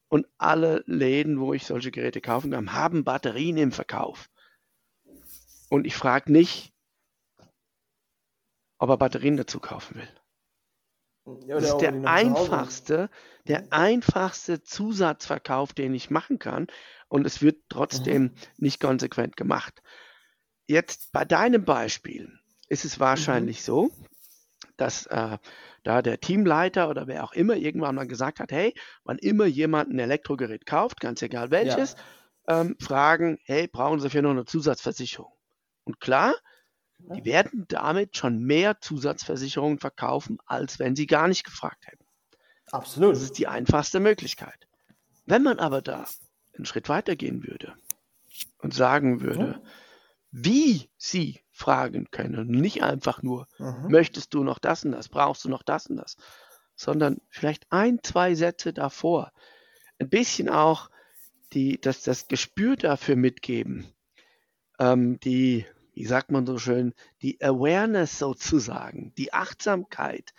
und 0.10 0.28
alle 0.38 0.84
Läden, 0.86 1.40
wo 1.40 1.54
ich 1.54 1.66
solche 1.66 1.92
Geräte 1.92 2.22
kaufen 2.22 2.52
kann, 2.52 2.74
haben 2.74 3.04
Batterien 3.04 3.58
im 3.58 3.72
Verkauf. 3.72 4.30
Und 5.70 5.86
ich 5.86 5.96
frage 5.96 6.32
nicht, 6.32 6.74
ob 8.78 8.90
er 8.90 8.98
Batterien 8.98 9.38
dazu 9.38 9.60
kaufen 9.60 9.96
will. 9.96 10.10
Ja, 11.48 11.56
das 11.56 11.70
ist 11.70 11.78
der 11.78 11.94
einfachste, 12.06 13.10
der 13.48 13.72
einfachste 13.72 14.62
Zusatzverkauf, 14.62 15.72
den 15.74 15.94
ich 15.94 16.10
machen 16.10 16.38
kann. 16.38 16.68
Und 17.08 17.26
es 17.26 17.42
wird 17.42 17.64
trotzdem 17.70 18.24
mhm. 18.24 18.34
nicht 18.58 18.82
konsequent 18.82 19.38
gemacht. 19.38 19.82
Jetzt 20.68 21.12
bei 21.14 21.24
deinem 21.24 21.64
Beispiel 21.64 22.40
ist 22.68 22.84
es 22.84 23.00
wahrscheinlich 23.00 23.60
mhm. 23.60 23.64
so, 23.64 23.92
dass 24.76 25.06
äh, 25.06 25.38
da 25.84 26.02
der 26.02 26.20
Teamleiter 26.20 26.90
oder 26.90 27.08
wer 27.08 27.24
auch 27.24 27.34
immer 27.34 27.56
irgendwann 27.56 27.96
mal 27.96 28.08
gesagt 28.08 28.40
hat, 28.40 28.52
hey, 28.52 28.74
wann 29.04 29.18
immer 29.18 29.46
jemand 29.46 29.94
ein 29.94 30.00
Elektrogerät 30.00 30.66
kauft, 30.66 31.00
ganz 31.00 31.22
egal 31.22 31.52
welches, 31.52 31.96
ja. 32.48 32.62
ähm, 32.62 32.76
fragen, 32.80 33.38
hey, 33.46 33.68
brauchen 33.68 34.00
Sie 34.00 34.10
für 34.10 34.22
noch 34.22 34.32
eine 34.32 34.46
Zusatzversicherung? 34.46 35.32
Und 35.84 36.00
klar, 36.00 36.34
die 37.00 37.26
werden 37.26 37.66
damit 37.68 38.16
schon 38.16 38.40
mehr 38.40 38.80
Zusatzversicherungen 38.80 39.80
verkaufen, 39.80 40.38
als 40.46 40.80
wenn 40.80 40.96
sie 40.96 41.06
gar 41.06 41.28
nicht 41.28 41.44
gefragt 41.44 41.86
hätten. 41.88 42.06
Absolut. 42.72 43.16
Das 43.16 43.22
ist 43.22 43.38
die 43.38 43.48
einfachste 43.48 44.00
Möglichkeit. 44.00 44.68
Wenn 45.26 45.44
man 45.44 45.60
aber 45.60 45.82
da 45.82 46.06
einen 46.56 46.66
Schritt 46.66 46.90
weiter 46.90 47.16
gehen 47.16 47.46
würde 47.46 47.74
und 48.60 48.74
sagen 48.74 49.22
würde, 49.22 49.60
ja. 49.62 49.70
wie 50.32 50.90
sie 50.98 51.42
fragen 51.52 52.10
können. 52.12 52.48
Nicht 52.48 52.84
einfach 52.84 53.22
nur, 53.22 53.48
mhm. 53.60 53.90
möchtest 53.90 54.34
du 54.34 54.44
noch 54.44 54.60
das 54.60 54.84
und 54.84 54.92
das, 54.92 55.10
brauchst 55.10 55.46
du 55.46 55.50
noch 55.50 55.64
das 55.64 55.88
und 55.88 55.98
das, 55.98 56.18
sondern 56.76 57.22
vielleicht 57.30 57.66
ein, 57.70 58.00
zwei 58.04 58.34
Sätze 58.36 58.74
davor. 58.74 59.32
Ein 60.00 60.10
bisschen 60.10 60.50
auch 60.50 60.90
die, 61.54 61.80
das, 61.80 62.02
das 62.02 62.28
Gespür 62.28 62.76
dafür 62.76 63.16
mitgeben, 63.16 63.86
ähm, 64.80 65.20
die, 65.20 65.66
wie 65.94 66.06
sagt 66.06 66.32
man 66.32 66.46
so 66.46 66.58
schön, 66.58 66.94
die 67.22 67.42
Awareness 67.42 68.20
sozusagen, 68.20 69.14
die 69.16 69.34
Achtsamkeit, 69.34 70.34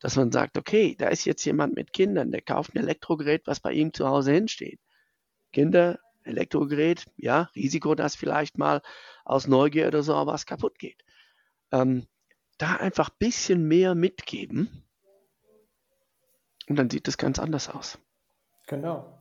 dass 0.00 0.16
man 0.16 0.30
sagt, 0.30 0.58
okay, 0.58 0.94
da 0.98 1.08
ist 1.08 1.24
jetzt 1.24 1.44
jemand 1.44 1.74
mit 1.74 1.92
Kindern, 1.92 2.30
der 2.30 2.42
kauft 2.42 2.74
ein 2.74 2.78
Elektrogerät, 2.78 3.46
was 3.46 3.60
bei 3.60 3.72
ihm 3.72 3.92
zu 3.92 4.06
Hause 4.08 4.32
hinsteht. 4.32 4.80
Kinder, 5.52 5.98
Elektrogerät, 6.24 7.06
ja, 7.16 7.50
Risiko, 7.54 7.94
dass 7.94 8.16
vielleicht 8.16 8.58
mal 8.58 8.82
aus 9.24 9.46
Neugier 9.46 9.86
oder 9.86 10.02
so 10.02 10.14
was 10.26 10.44
kaputt 10.44 10.78
geht. 10.78 11.02
Ähm, 11.72 12.06
da 12.58 12.76
einfach 12.76 13.10
ein 13.10 13.16
bisschen 13.18 13.66
mehr 13.66 13.94
mitgeben 13.94 14.84
und 16.68 16.76
dann 16.76 16.90
sieht 16.90 17.06
es 17.08 17.16
ganz 17.16 17.38
anders 17.38 17.68
aus. 17.68 17.98
Genau. 18.66 19.20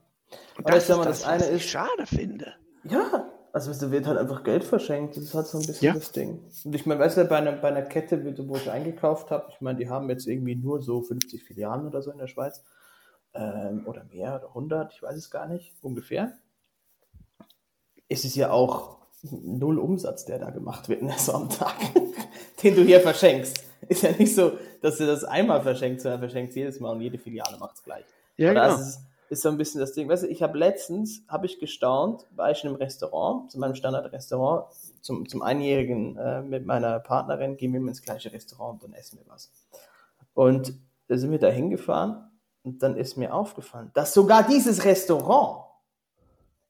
Und 0.58 0.68
das, 0.68 0.90
ist 0.90 0.98
das, 0.98 1.26
was 1.26 1.50
ich 1.50 1.70
schade 1.70 2.08
finde. 2.08 2.56
Ja, 2.84 3.32
also 3.56 3.72
da 3.74 3.90
wird 3.90 4.06
halt 4.06 4.18
einfach 4.18 4.44
Geld 4.44 4.66
verschenkt. 4.66 5.16
Das 5.16 5.24
ist 5.24 5.34
halt 5.34 5.48
so 5.48 5.58
ein 5.58 5.66
bisschen 5.66 5.86
ja. 5.86 5.94
das 5.94 6.12
Ding. 6.12 6.42
Und 6.66 6.76
ich 6.76 6.86
meine, 6.86 7.00
weißt 7.00 7.16
du, 7.16 7.24
bei 7.24 7.38
einer, 7.38 7.54
bei 7.54 7.70
einer 7.70 7.84
Kette, 7.84 8.22
wo 8.50 8.58
ich 8.58 8.70
eingekauft 8.70 9.32
habe, 9.32 9.48
ich 9.50 9.62
meine, 9.62 9.78
die 9.78 9.90
haben 9.90 10.10
jetzt 10.10 10.28
irgendwie 10.28 10.56
nur 10.56 10.82
so 10.82 11.02
50 11.02 11.42
Filialen 11.42 11.88
oder 11.88 12.02
so 12.02 12.12
in 12.12 12.18
der 12.18 12.28
Schweiz. 12.28 12.66
Ähm, 13.34 13.84
oder 13.86 14.04
mehr 14.12 14.36
oder 14.36 14.50
100, 14.50 14.92
ich 14.92 15.02
weiß 15.02 15.16
es 15.16 15.32
gar 15.32 15.48
nicht, 15.48 15.74
ungefähr. 15.82 16.34
Ist 18.10 18.26
es 18.26 18.36
ja 18.36 18.52
auch 18.52 18.98
null 19.24 19.80
Umsatz, 19.80 20.26
der 20.26 20.40
da 20.40 20.50
gemacht 20.50 20.90
wird 20.90 21.02
ne, 21.02 21.16
so 21.18 21.32
am 21.32 21.50
Tag, 21.50 21.76
den 22.62 22.76
du 22.76 22.84
hier 22.84 23.00
verschenkst. 23.00 23.64
Ist 23.88 24.04
ja 24.04 24.12
nicht 24.12 24.36
so, 24.36 24.58
dass 24.82 24.98
du 24.98 25.08
das 25.08 25.24
einmal 25.24 25.62
verschenkst, 25.62 26.04
sondern 26.04 26.20
verschenkst 26.20 26.58
jedes 26.58 26.82
Mal 26.82 26.92
und 26.92 27.00
jede 27.00 27.18
Filiale 27.18 27.58
macht 27.58 27.76
es 27.76 27.84
gleich. 27.84 28.04
Ja, 28.36 28.52
Oder 28.52 28.68
genau. 28.68 28.84
Ist, 29.30 29.42
so 29.42 29.50
ein 29.50 29.58
bisschen 29.58 29.82
das 29.82 29.94
Ding. 29.94 30.08
Weißt 30.08 30.24
du, 30.24 30.28
ich 30.28 30.44
habe 30.44 30.58
letztens, 30.58 31.24
habe 31.28 31.46
ich 31.46 31.60
gestaunt, 31.60 32.26
war 32.36 32.52
ich 32.52 32.64
in 32.64 32.70
einem 32.70 32.78
Restaurant, 32.78 33.52
zu 33.52 33.60
meinem 33.60 33.76
Standardrestaurant, 33.76 34.66
zum, 35.02 35.28
zum 35.28 35.42
Einjährigen 35.42 36.18
äh, 36.18 36.42
mit 36.42 36.66
meiner 36.66 37.00
Partnerin, 37.00 37.58
gehen 37.58 37.74
wir 37.74 37.80
ins 37.80 38.02
gleiche 38.02 38.32
Restaurant 38.32 38.84
und 38.84 38.94
essen 38.94 39.20
wir 39.20 39.26
was. 39.32 39.52
Und 40.34 40.74
da 41.08 41.18
sind 41.18 41.32
wir 41.32 41.40
da 41.40 41.50
hingefahren 41.50 42.30
und 42.64 42.82
dann 42.82 42.98
ist 42.98 43.18
mir 43.18 43.34
aufgefallen, 43.34 43.92
dass 43.94 44.14
sogar 44.14 44.44
dieses 44.44 44.86
Restaurant 44.86 45.66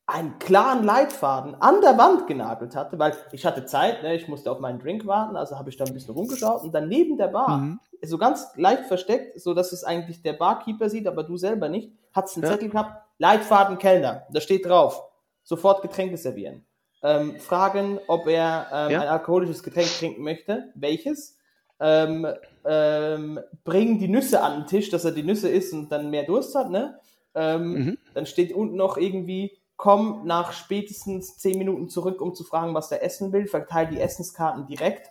einen 0.08 0.38
klaren 0.38 0.84
Leitfaden 0.84 1.56
an 1.56 1.82
der 1.82 1.98
Wand 1.98 2.28
genagelt 2.28 2.76
hatte, 2.76 3.00
weil 3.00 3.16
ich 3.32 3.46
hatte 3.46 3.66
Zeit, 3.66 4.04
ne, 4.04 4.16
ich 4.16 4.28
musste 4.28 4.52
auf 4.52 4.60
meinen 4.60 4.78
Drink 4.78 5.08
warten, 5.08 5.36
also 5.36 5.58
habe 5.58 5.70
ich 5.70 5.78
da 5.78 5.86
ein 5.86 5.94
bisschen 5.94 6.14
rumgeschaut 6.14 6.64
und 6.64 6.74
dann 6.76 6.88
neben 6.88 7.18
der 7.18 7.30
Bar, 7.30 7.58
mhm. 7.58 7.80
So 8.06 8.18
ganz 8.18 8.48
leicht 8.56 8.86
versteckt, 8.86 9.40
so 9.40 9.54
dass 9.54 9.72
es 9.72 9.84
eigentlich 9.84 10.22
der 10.22 10.34
Barkeeper 10.34 10.90
sieht, 10.90 11.08
aber 11.08 11.24
du 11.24 11.38
selber 11.38 11.70
nicht, 11.70 11.92
hat 12.14 12.26
es 12.26 12.36
einen 12.36 12.46
ja. 12.46 12.52
Zettel 12.52 12.70
gehabt, 12.70 13.04
Leitfaden 13.18 13.78
Kellner, 13.78 14.24
da 14.32 14.42
steht 14.42 14.66
drauf, 14.66 15.04
sofort 15.44 15.82
Getränke 15.82 16.18
servieren. 16.18 16.66
Ähm, 17.04 17.40
fragen, 17.40 18.00
ob 18.08 18.28
er 18.28 18.68
ähm, 18.72 18.92
ja. 18.92 19.02
ein 19.02 19.08
alkoholisches 19.08 19.62
Getränk 19.62 19.90
trinken 20.00 20.24
möchte, 20.24 20.72
welches. 20.76 21.38
Ähm, 21.80 22.26
ähm, 22.64 23.40
bringen 23.64 24.00
die 24.00 24.08
Nüsse 24.08 24.42
an 24.42 24.62
den 24.62 24.68
Tisch, 24.68 24.90
dass 24.90 25.06
er 25.06 25.12
die 25.12 25.24
Nüsse 25.24 25.50
isst 25.50 25.74
und 25.74 25.92
dann 25.92 26.10
mehr 26.10 26.24
Durst 26.24 26.56
hat, 26.56 26.72
ne? 26.72 27.00
Ähm, 27.36 27.74
mhm. 27.74 27.98
Dann 28.14 28.26
steht 28.26 28.54
unten 28.54 28.78
noch 28.78 28.98
irgendwie 28.98 29.58
komm 29.78 30.26
nach 30.26 30.54
spätestens 30.54 31.38
zehn 31.38 31.58
Minuten 31.58 31.90
zurück, 31.90 32.22
um 32.22 32.34
zu 32.34 32.44
fragen, 32.44 32.74
was 32.74 32.90
der 32.90 33.04
essen 33.04 33.34
will, 33.34 33.48
verteile 33.48 33.90
die 33.90 34.00
Essenskarten 34.00 34.68
direkt. 34.68 35.10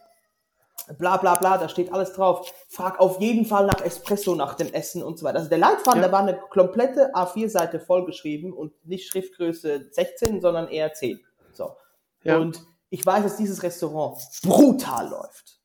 Bla 0.99 1.17
bla 1.17 1.37
bla, 1.37 1.59
da 1.59 1.69
steht 1.69 1.93
alles 1.93 2.12
drauf. 2.12 2.53
Frag 2.69 3.00
auf 3.00 3.21
jeden 3.21 3.47
Fall 3.47 3.67
nach 3.67 3.81
Espresso 3.81 4.35
nach 4.35 4.55
dem 4.55 4.73
Essen 4.73 5.03
und 5.03 5.19
so 5.19 5.25
weiter. 5.25 5.38
Also 5.38 5.49
der 5.49 5.59
Leitfaden, 5.59 6.03
ja. 6.03 6.09
da 6.09 6.12
war 6.12 6.21
eine 6.21 6.38
komplette 6.50 7.14
A4-Seite 7.14 7.81
vollgeschrieben 7.81 8.53
und 8.53 8.73
nicht 8.87 9.09
Schriftgröße 9.09 9.88
16, 9.91 10.41
sondern 10.41 10.69
eher 10.69 10.93
10. 10.93 11.21
So. 11.53 11.76
Ja. 12.23 12.38
Und 12.38 12.67
ich 12.91 13.05
weiß, 13.05 13.23
dass 13.23 13.37
dieses 13.37 13.62
Restaurant 13.62 14.19
brutal 14.43 15.09
läuft. 15.09 15.61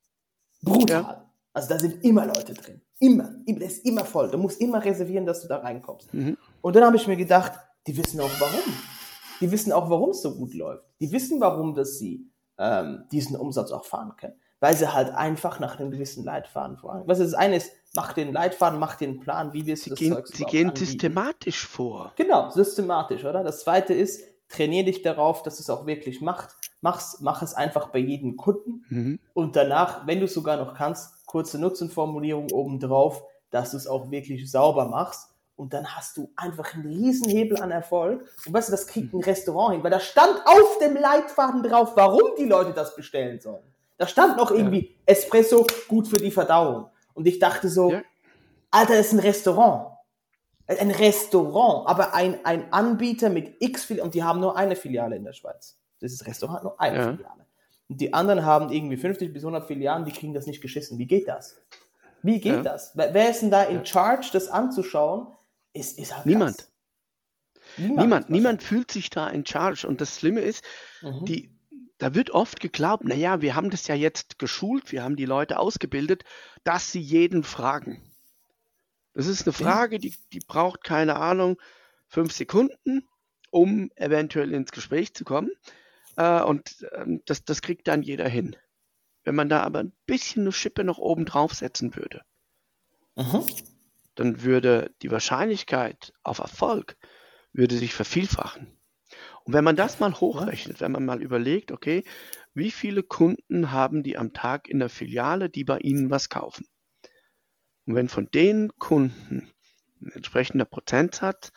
Brutal. 0.62 1.02
Ja. 1.02 1.32
Also 1.54 1.70
da 1.70 1.80
sind 1.80 2.04
immer 2.04 2.26
Leute 2.26 2.54
drin. 2.54 2.82
Immer. 3.00 3.36
Das 3.46 3.74
ist 3.74 3.86
immer 3.86 4.06
voll. 4.06 4.30
Du 4.30 4.38
musst 4.38 4.60
immer 4.62 4.84
reservieren, 4.84 5.26
dass 5.26 5.42
du 5.42 5.48
da 5.48 5.58
reinkommst. 5.58 6.14
Mhm. 6.14 6.38
Und 6.62 6.76
dann 6.76 6.84
habe 6.84 6.96
ich 6.98 7.08
mir 7.08 7.16
gedacht, 7.16 7.54
die 7.88 7.96
wissen 7.98 8.20
auch 8.20 8.32
warum. 8.40 8.74
Die 9.42 9.52
wissen 9.52 9.72
auch, 9.72 9.90
warum 9.90 10.10
es 10.10 10.22
so 10.22 10.36
gut 10.36 10.54
läuft. 10.54 10.84
Die 11.00 11.12
wissen, 11.12 11.40
warum 11.40 11.74
dass 11.74 11.98
sie 11.98 12.30
ähm, 12.58 13.06
diesen 13.12 13.38
Umsatz 13.38 13.72
auch 13.72 13.86
fahren 13.86 14.14
können. 14.18 14.40
Weil 14.60 14.76
sie 14.76 14.94
halt 14.94 15.14
einfach 15.14 15.60
nach 15.60 15.80
einem 15.80 15.92
gewissen 15.92 16.26
Leitfaden 16.26 16.78
fahren. 16.78 17.04
Was 17.06 17.20
das 17.20 17.34
eine 17.34 17.56
ist, 17.56 17.72
mach 17.96 18.14
den 18.14 18.34
Leitfaden, 18.34 18.80
mach 18.80 18.96
den 18.96 19.20
Plan, 19.20 19.54
wie 19.54 19.66
wirst 19.66 19.86
du 19.86 19.92
das 19.92 20.00
gehen, 20.00 20.18
Sie 20.26 20.44
gehen 20.46 20.70
anbieten. 20.70 20.86
systematisch 20.86 21.66
vor. 21.66 22.14
Genau, 22.16 22.50
systematisch, 22.50 23.24
oder? 23.24 23.44
Das 23.44 23.62
zweite 23.62 23.94
ist, 23.94 24.22
trainier 24.50 24.84
dich 24.84 25.02
darauf, 25.02 25.44
dass 25.44 25.60
es 25.60 25.70
auch 25.70 25.86
wirklich 25.86 26.22
macht. 26.22 26.56
Mach's, 26.82 27.20
mach 27.22 27.42
es 27.42 27.54
einfach 27.54 27.90
bei 27.90 28.00
jedem 28.00 28.36
Kunden. 28.36 28.86
Mhm. 28.90 29.20
Und 29.34 29.56
danach, 29.56 30.06
wenn 30.08 30.20
du 30.20 30.26
es 30.26 30.34
sogar 30.34 30.58
noch 30.58 30.74
kannst, 30.74 31.26
kurze 31.26 31.60
Nutzenformulierung 31.60 32.52
oben 32.52 32.80
drauf, 32.80 33.24
dass 33.52 33.72
du 33.72 33.78
es 33.78 33.88
auch 33.88 34.12
wirklich 34.12 34.50
sauber 34.50 34.88
machst 34.88 35.30
und 35.56 35.74
dann 35.74 35.96
hast 35.96 36.16
du 36.18 36.32
einfach 36.36 36.74
einen 36.74 36.86
Riesenhebel 36.86 37.62
an 37.62 37.72
Erfolg. 37.72 38.26
Und 38.46 38.54
weißt 38.54 38.70
du, 38.70 38.72
das 38.72 38.88
kriegt 38.88 39.14
ein 39.14 39.22
Restaurant 39.22 39.74
hin, 39.74 39.84
weil 39.84 39.92
da 39.92 40.00
stand 40.00 40.42
auf 40.46 40.78
dem 40.80 40.96
Leitfaden 40.96 41.64
drauf, 41.64 41.92
warum 41.96 42.32
die 42.38 42.46
Leute 42.46 42.72
das 42.72 42.96
bestellen 42.96 43.40
sollen. 43.42 43.64
Da 44.00 44.08
stand 44.08 44.38
noch 44.38 44.50
irgendwie 44.50 44.88
ja. 44.88 44.96
Espresso 45.06 45.68
gut 45.90 46.08
für 46.08 46.18
die 46.18 46.32
Verdauung. 46.32 46.90
Und 47.14 47.28
ich 47.28 47.38
dachte 47.38 47.68
so, 47.68 47.92
ja. 47.92 48.02
Alter, 48.72 48.96
das 48.96 49.08
ist 49.08 49.14
ein 49.14 49.20
Restaurant. 49.20 49.98
Ein 50.68 50.92
Restaurant, 50.92 51.88
aber 51.88 52.14
ein, 52.14 52.44
ein 52.46 52.72
Anbieter 52.72 53.30
mit 53.30 53.58
x 53.60 53.84
Filialen. 53.84 54.08
Und 54.08 54.16
die 54.16 54.24
haben 54.24 54.40
nur 54.40 54.56
eine 54.56 54.76
Filiale 54.78 55.18
in 55.18 55.26
der 55.26 55.34
Schweiz. 55.34 55.78
Das 56.00 56.26
Restaurant 56.26 56.58
hat 56.58 56.64
nur 56.64 56.80
eine 56.80 56.98
ja. 56.98 57.12
Filiale. 57.12 57.46
Und 57.90 58.00
die 58.00 58.14
anderen 58.14 58.46
haben 58.46 58.72
irgendwie 58.72 58.96
50 58.96 59.34
bis 59.34 59.44
100 59.44 59.68
Filialen, 59.68 60.06
die 60.06 60.12
kriegen 60.12 60.34
das 60.34 60.46
nicht 60.46 60.62
geschissen. 60.62 60.98
Wie 60.98 61.08
geht 61.08 61.28
das? 61.28 61.60
Wie 62.22 62.40
geht 62.40 62.66
das? 62.66 62.94
Wer 62.96 63.30
ist 63.30 63.42
denn 63.42 63.52
da 63.52 63.64
in 63.64 63.86
charge, 63.86 64.30
das 64.32 64.48
anzuschauen? 64.48 65.28
Ist, 65.74 66.00
ist 66.00 66.16
halt 66.16 66.26
Niemand. 66.26 66.70
Niemand, 67.78 68.00
niemand, 68.00 68.30
niemand 68.30 68.64
fühlt 68.64 68.92
sich 68.92 69.10
da 69.10 69.28
in 69.28 69.46
charge. 69.46 69.88
Und 69.88 70.00
das 70.02 70.20
Schlimme 70.20 70.42
ist, 70.42 70.64
mhm. 71.02 71.26
die, 71.26 71.59
da 72.00 72.16
wird 72.16 72.32
oft 72.32 72.60
geglaubt, 72.60 73.04
naja, 73.04 73.42
wir 73.42 73.56
haben 73.56 73.70
das 73.70 73.88
ja 73.88 73.94
jetzt 73.94 74.40
geschult, 74.40 74.92
wir 74.92 75.04
haben 75.04 75.18
die 75.18 75.26
Leute 75.26 75.60
ausgebildet, 75.60 76.24
dass 76.64 76.92
sie 76.92 77.02
jeden 77.02 77.44
fragen. 77.44 78.02
Das 79.14 79.28
ist 79.28 79.46
eine 79.46 79.54
Frage, 79.54 80.00
die, 80.00 80.16
die 80.32 80.40
braucht, 80.40 80.84
keine 80.84 81.18
Ahnung, 81.18 81.60
fünf 82.08 82.34
Sekunden, 82.34 83.08
um 83.52 83.92
eventuell 83.96 84.54
ins 84.54 84.72
Gespräch 84.72 85.14
zu 85.14 85.26
kommen. 85.26 85.52
Äh, 86.16 86.42
und 86.42 86.84
äh, 86.92 87.20
das, 87.26 87.44
das 87.44 87.62
kriegt 87.62 87.88
dann 87.88 88.02
jeder 88.02 88.30
hin. 88.30 88.56
Wenn 89.26 89.36
man 89.36 89.50
da 89.50 89.62
aber 89.64 89.80
ein 89.80 89.94
bisschen 90.06 90.44
eine 90.44 90.54
Schippe 90.54 90.86
noch 90.86 91.00
oben 91.00 91.26
drauf 91.26 91.54
setzen 91.54 91.96
würde, 91.96 92.22
mhm. 93.16 93.46
dann 94.16 94.42
würde 94.42 94.94
die 95.02 95.12
Wahrscheinlichkeit 95.12 96.14
auf 96.24 96.40
Erfolg 96.40 96.96
würde 97.52 97.78
sich 97.78 97.94
vervielfachen. 97.94 98.79
Und 99.50 99.54
wenn 99.54 99.64
man 99.64 99.76
das 99.76 100.00
mal 100.00 100.14
hochrechnet, 100.14 100.80
wenn 100.80 100.92
man 100.92 101.06
mal 101.06 101.24
überlegt, 101.24 101.72
okay, 101.72 102.04
wie 102.54 102.70
viele 102.70 103.02
Kunden 103.02 103.72
haben 103.72 104.04
die 104.04 104.16
am 104.16 104.32
Tag 104.32 104.70
in 104.70 104.78
der 104.78 104.90
Filiale, 104.90 105.50
die 105.50 105.64
bei 105.64 105.80
Ihnen 105.80 106.12
was 106.12 106.30
kaufen? 106.30 106.68
Und 107.88 107.96
wenn 107.96 108.10
von 108.10 108.30
den 108.30 108.70
Kunden 108.78 109.50
ein 110.04 110.12
entsprechender 110.12 110.66
Prozentsatz 110.66 111.52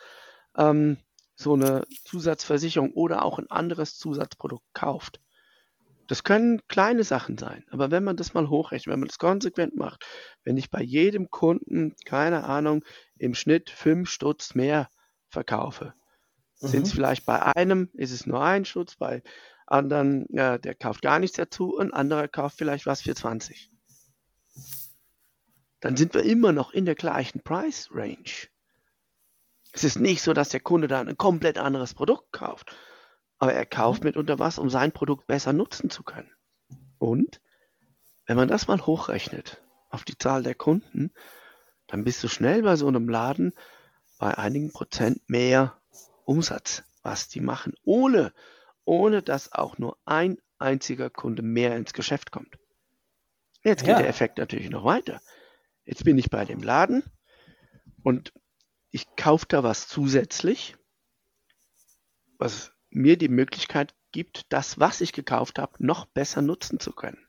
ähm, 0.57 0.97
so 1.35 1.53
eine 1.53 1.85
Zusatzversicherung 2.03 2.93
oder 2.93 3.23
auch 3.23 3.37
ein 3.37 3.51
anderes 3.51 3.95
Zusatzprodukt 3.99 4.65
kauft, 4.73 5.21
das 6.07 6.23
können 6.23 6.61
kleine 6.67 7.03
Sachen 7.03 7.37
sein, 7.37 7.63
aber 7.69 7.91
wenn 7.91 8.03
man 8.03 8.17
das 8.17 8.33
mal 8.33 8.49
hochrechnet, 8.49 8.91
wenn 8.91 9.01
man 9.01 9.09
das 9.09 9.19
konsequent 9.19 9.75
macht, 9.75 10.03
wenn 10.43 10.57
ich 10.57 10.71
bei 10.71 10.81
jedem 10.81 11.29
Kunden, 11.29 11.93
keine 12.05 12.45
Ahnung, 12.45 12.83
im 13.19 13.35
Schnitt 13.35 13.69
fünf 13.69 14.09
Stutz 14.09 14.55
mehr 14.55 14.89
verkaufe, 15.29 15.93
sind 16.71 16.87
es 16.87 16.93
mhm. 16.93 16.97
vielleicht 16.97 17.25
bei 17.25 17.41
einem, 17.55 17.89
ist 17.93 18.11
es 18.11 18.25
nur 18.25 18.41
ein 18.41 18.65
Schutz, 18.65 18.95
bei 18.95 19.23
anderen, 19.65 20.25
ja, 20.29 20.57
der 20.57 20.75
kauft 20.75 21.01
gar 21.01 21.19
nichts 21.19 21.37
dazu 21.37 21.75
und 21.75 21.93
anderer 21.93 22.27
kauft 22.27 22.57
vielleicht 22.57 22.85
was 22.85 23.01
für 23.01 23.15
20. 23.15 23.71
Dann 25.79 25.97
sind 25.97 26.13
wir 26.13 26.23
immer 26.23 26.51
noch 26.51 26.71
in 26.71 26.85
der 26.85 26.95
gleichen 26.95 27.41
Price 27.41 27.89
Range. 27.91 28.47
Es 29.73 29.83
ist 29.83 29.99
nicht 29.99 30.21
so, 30.21 30.33
dass 30.33 30.49
der 30.49 30.59
Kunde 30.59 30.87
dann 30.87 31.09
ein 31.09 31.17
komplett 31.17 31.57
anderes 31.57 31.93
Produkt 31.93 32.31
kauft, 32.31 32.75
aber 33.39 33.53
er 33.53 33.65
kauft 33.65 34.03
mhm. 34.03 34.09
mitunter 34.09 34.39
was, 34.39 34.59
um 34.59 34.69
sein 34.69 34.91
Produkt 34.91 35.27
besser 35.27 35.51
nutzen 35.53 35.89
zu 35.89 36.03
können. 36.03 36.31
Und 36.99 37.41
wenn 38.25 38.37
man 38.37 38.47
das 38.47 38.67
mal 38.67 38.79
hochrechnet 38.85 39.61
auf 39.89 40.05
die 40.05 40.17
Zahl 40.17 40.43
der 40.43 40.55
Kunden, 40.55 41.11
dann 41.87 42.03
bist 42.03 42.23
du 42.23 42.27
schnell 42.27 42.63
bei 42.63 42.75
so 42.75 42.87
einem 42.87 43.09
Laden 43.09 43.53
bei 44.17 44.37
einigen 44.37 44.71
Prozent 44.71 45.29
mehr 45.29 45.77
Umsatz, 46.25 46.83
was 47.01 47.27
die 47.27 47.41
machen, 47.41 47.73
ohne, 47.83 48.33
ohne 48.85 49.21
dass 49.21 49.51
auch 49.51 49.77
nur 49.77 49.97
ein 50.05 50.37
einziger 50.57 51.09
Kunde 51.09 51.41
mehr 51.41 51.75
ins 51.75 51.93
Geschäft 51.93 52.31
kommt. 52.31 52.57
Jetzt 53.63 53.81
geht 53.81 53.91
ja. 53.91 53.99
der 53.99 54.09
Effekt 54.09 54.37
natürlich 54.37 54.69
noch 54.69 54.83
weiter. 54.83 55.21
Jetzt 55.85 56.03
bin 56.03 56.17
ich 56.17 56.29
bei 56.29 56.45
dem 56.45 56.61
Laden 56.61 57.03
und 58.03 58.33
ich 58.91 59.15
kaufe 59.15 59.45
da 59.47 59.63
was 59.63 59.87
zusätzlich, 59.87 60.75
was 62.37 62.71
mir 62.89 63.17
die 63.17 63.29
Möglichkeit 63.29 63.95
gibt, 64.11 64.45
das, 64.49 64.79
was 64.79 65.01
ich 65.01 65.13
gekauft 65.13 65.59
habe, 65.59 65.73
noch 65.79 66.05
besser 66.05 66.41
nutzen 66.41 66.79
zu 66.79 66.91
können. 66.91 67.25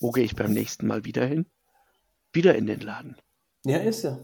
Wo 0.00 0.10
gehe 0.10 0.24
ich 0.24 0.34
beim 0.34 0.52
nächsten 0.52 0.86
Mal 0.86 1.04
wieder 1.04 1.24
hin? 1.24 1.46
Wieder 2.32 2.56
in 2.56 2.66
den 2.66 2.80
Laden. 2.80 3.16
Ja, 3.64 3.78
ist 3.78 4.02
ja. 4.02 4.18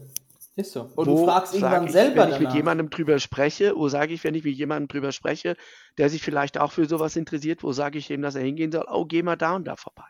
Ist 0.55 0.73
so. 0.73 0.81
Und 0.81 0.97
wo 0.97 1.03
du 1.03 1.25
fragst 1.25 1.53
irgendwann 1.53 1.85
ich, 1.85 1.91
selber 1.91 2.23
Wenn 2.23 2.29
ich 2.29 2.35
danach. 2.35 2.49
mit 2.49 2.53
jemandem 2.53 2.89
drüber 2.89 3.19
spreche, 3.19 3.73
wo 3.75 3.87
sage 3.87 4.13
ich, 4.13 4.23
wenn 4.23 4.35
ich 4.35 4.43
mit 4.43 4.55
jemandem 4.55 4.89
drüber 4.89 5.11
spreche, 5.11 5.55
der 5.97 6.09
sich 6.09 6.21
vielleicht 6.21 6.59
auch 6.59 6.71
für 6.71 6.85
sowas 6.85 7.15
interessiert, 7.15 7.63
wo 7.63 7.71
sage 7.71 7.97
ich 7.97 8.09
ihm, 8.09 8.21
dass 8.21 8.35
er 8.35 8.43
hingehen 8.43 8.71
soll, 8.71 8.85
oh, 8.89 9.05
geh 9.05 9.23
mal 9.23 9.37
da 9.37 9.55
und 9.55 9.65
da 9.65 9.75
vorbei. 9.75 10.03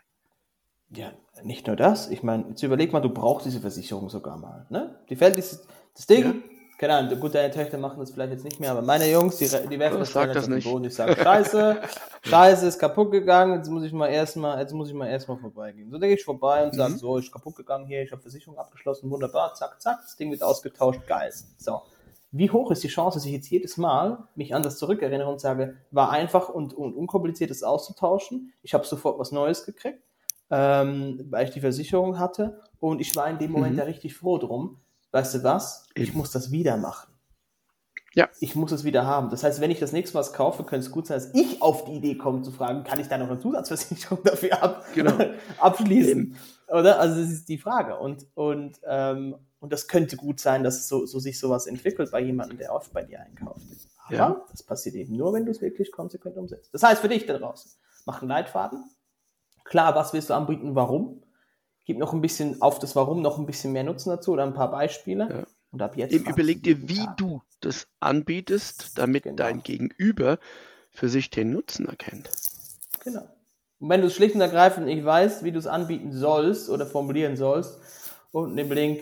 Ja, 0.90 1.12
nicht 1.42 1.66
nur 1.68 1.76
das. 1.76 2.10
Ich 2.10 2.22
meine, 2.22 2.48
jetzt 2.50 2.62
überleg 2.62 2.92
mal, 2.92 3.00
du 3.00 3.08
brauchst 3.08 3.46
diese 3.46 3.60
Versicherung 3.60 4.10
sogar 4.10 4.36
mal. 4.36 4.66
Ne? 4.68 4.98
Die 5.08 5.16
fällt 5.16 5.36
dieses, 5.36 5.66
das 5.94 6.06
Ding, 6.06 6.24
ja 6.24 6.34
keine 6.82 6.96
Ahnung, 6.96 7.20
gut, 7.20 7.32
deine 7.32 7.52
Töchter 7.52 7.78
machen 7.78 8.00
das 8.00 8.10
vielleicht 8.10 8.32
jetzt 8.32 8.44
nicht 8.44 8.58
mehr, 8.58 8.72
aber 8.72 8.82
meine 8.82 9.08
Jungs, 9.08 9.36
die, 9.36 9.46
die 9.46 9.78
werfen 9.78 10.00
das, 10.00 10.12
das 10.12 10.36
auf 10.36 10.46
den 10.46 10.60
Boden. 10.64 10.86
Ich 10.86 10.94
sage, 10.96 11.14
scheiße, 11.14 11.80
scheiße, 12.22 12.66
ist 12.66 12.80
kaputt 12.80 13.12
gegangen, 13.12 13.58
jetzt 13.58 13.68
muss 13.68 13.84
ich 13.84 13.92
mal 13.92 14.08
erstmal, 14.08 14.58
jetzt 14.58 14.72
muss 14.72 14.88
ich 14.88 14.94
mal 14.94 15.06
erstmal 15.06 15.38
vorbeigehen. 15.38 15.92
So 15.92 15.98
denke 15.98 16.16
ich 16.16 16.24
vorbei 16.24 16.64
und 16.64 16.72
mhm. 16.72 16.76
sage, 16.76 16.94
so, 16.96 17.18
ist 17.18 17.30
kaputt 17.30 17.54
gegangen 17.54 17.86
hier, 17.86 18.02
ich 18.02 18.10
habe 18.10 18.20
Versicherung 18.20 18.58
abgeschlossen, 18.58 19.08
wunderbar, 19.12 19.54
zack, 19.54 19.80
zack, 19.80 20.00
das 20.02 20.16
Ding 20.16 20.32
wird 20.32 20.42
ausgetauscht, 20.42 21.06
geil. 21.06 21.32
So. 21.56 21.82
Wie 22.32 22.50
hoch 22.50 22.72
ist 22.72 22.82
die 22.82 22.88
Chance, 22.88 23.18
dass 23.18 23.26
ich 23.26 23.32
jetzt 23.32 23.48
jedes 23.48 23.76
Mal 23.76 24.18
mich 24.34 24.52
an 24.52 24.64
das 24.64 24.76
zurückerinnere 24.76 25.30
und 25.30 25.40
sage, 25.40 25.76
war 25.92 26.10
einfach 26.10 26.48
und, 26.48 26.74
und 26.74 26.94
unkompliziert, 26.94 27.50
das 27.50 27.62
auszutauschen. 27.62 28.52
Ich 28.64 28.74
habe 28.74 28.84
sofort 28.84 29.20
was 29.20 29.30
Neues 29.30 29.64
gekriegt, 29.64 30.02
ähm, 30.50 31.28
weil 31.30 31.44
ich 31.44 31.52
die 31.52 31.60
Versicherung 31.60 32.18
hatte 32.18 32.58
und 32.80 33.00
ich 33.00 33.14
war 33.14 33.30
in 33.30 33.38
dem 33.38 33.52
Moment 33.52 33.74
mhm. 33.74 33.78
da 33.78 33.84
richtig 33.84 34.16
froh 34.16 34.38
drum 34.38 34.78
weißt 35.12 35.34
du 35.34 35.42
was? 35.44 35.86
Ich 35.94 36.14
muss 36.14 36.30
das 36.30 36.50
wieder 36.50 36.76
machen. 36.76 37.12
Ja. 38.14 38.28
Ich 38.40 38.54
muss 38.54 38.72
es 38.72 38.84
wieder 38.84 39.06
haben. 39.06 39.30
Das 39.30 39.42
heißt, 39.42 39.60
wenn 39.60 39.70
ich 39.70 39.78
das 39.78 39.92
nächste 39.92 40.14
Mal 40.14 40.20
was 40.20 40.32
kaufe, 40.34 40.64
könnte 40.64 40.86
es 40.86 40.92
gut 40.92 41.06
sein, 41.06 41.18
dass 41.18 41.34
ich 41.34 41.62
auf 41.62 41.84
die 41.84 41.92
Idee 41.92 42.16
komme 42.16 42.42
zu 42.42 42.50
fragen, 42.50 42.84
kann 42.84 43.00
ich 43.00 43.08
da 43.08 43.16
noch 43.16 43.28
eine 43.28 43.38
Zusatzversicherung 43.38 44.18
dafür 44.24 44.62
ab 44.62 44.84
genau. 44.94 45.16
abschließen? 45.58 46.36
Oder? 46.68 46.98
Also 47.00 47.20
das 47.20 47.30
ist 47.30 47.48
die 47.48 47.58
Frage. 47.58 47.98
Und, 47.98 48.26
und, 48.34 48.80
ähm, 48.86 49.36
und 49.60 49.72
das 49.72 49.88
könnte 49.88 50.16
gut 50.16 50.40
sein, 50.40 50.62
dass 50.62 50.88
so, 50.88 51.06
so 51.06 51.20
sich 51.20 51.38
sowas 51.38 51.66
entwickelt 51.66 52.10
bei 52.10 52.20
jemandem, 52.20 52.58
der 52.58 52.74
oft 52.74 52.92
bei 52.92 53.02
dir 53.02 53.20
einkauft. 53.20 53.62
Aber 54.06 54.16
ja. 54.16 54.44
das 54.50 54.62
passiert 54.62 54.94
eben 54.94 55.16
nur, 55.16 55.32
wenn 55.32 55.46
du 55.46 55.50
es 55.50 55.62
wirklich 55.62 55.90
konsequent 55.90 56.36
umsetzt. 56.36 56.74
Das 56.74 56.82
heißt 56.82 57.00
für 57.00 57.08
dich 57.08 57.24
da 57.24 57.38
draußen, 57.38 57.70
mach 58.04 58.20
einen 58.20 58.28
Leitfaden. 58.28 58.84
Klar, 59.64 59.94
was 59.94 60.12
willst 60.12 60.28
du 60.28 60.34
anbieten, 60.34 60.74
warum? 60.74 61.22
Gib 61.84 61.98
noch 61.98 62.12
ein 62.12 62.20
bisschen 62.20 62.60
auf 62.62 62.78
das 62.78 62.96
Warum 62.96 63.22
noch 63.22 63.38
ein 63.38 63.46
bisschen 63.46 63.72
mehr 63.72 63.84
Nutzen 63.84 64.10
dazu 64.10 64.32
oder 64.32 64.44
ein 64.44 64.54
paar 64.54 64.70
Beispiele. 64.70 65.28
Ja. 65.28 65.46
Und 65.70 65.80
ab 65.80 65.96
jetzt. 65.96 66.12
Eben 66.12 66.26
überleg 66.26 66.62
dir, 66.62 66.88
wie 66.88 67.04
Tag. 67.04 67.16
du 67.16 67.42
das 67.60 67.88
anbietest, 68.00 68.98
damit 68.98 69.24
genau. 69.24 69.36
dein 69.36 69.62
Gegenüber 69.62 70.38
für 70.90 71.08
sich 71.08 71.30
den 71.30 71.52
Nutzen 71.52 71.86
erkennt. 71.86 72.30
Genau. 73.04 73.26
Und 73.78 73.88
wenn 73.88 74.00
du 74.00 74.06
es 74.06 74.14
schlicht 74.14 74.34
und 74.34 74.42
ergreifend 74.42 74.86
nicht 74.86 75.04
weißt, 75.04 75.42
wie 75.44 75.50
du 75.52 75.58
es 75.58 75.66
anbieten 75.66 76.12
sollst 76.12 76.68
oder 76.68 76.86
formulieren 76.86 77.36
sollst, 77.36 77.80
unten 78.30 78.56
im 78.58 78.70
Link 78.70 79.00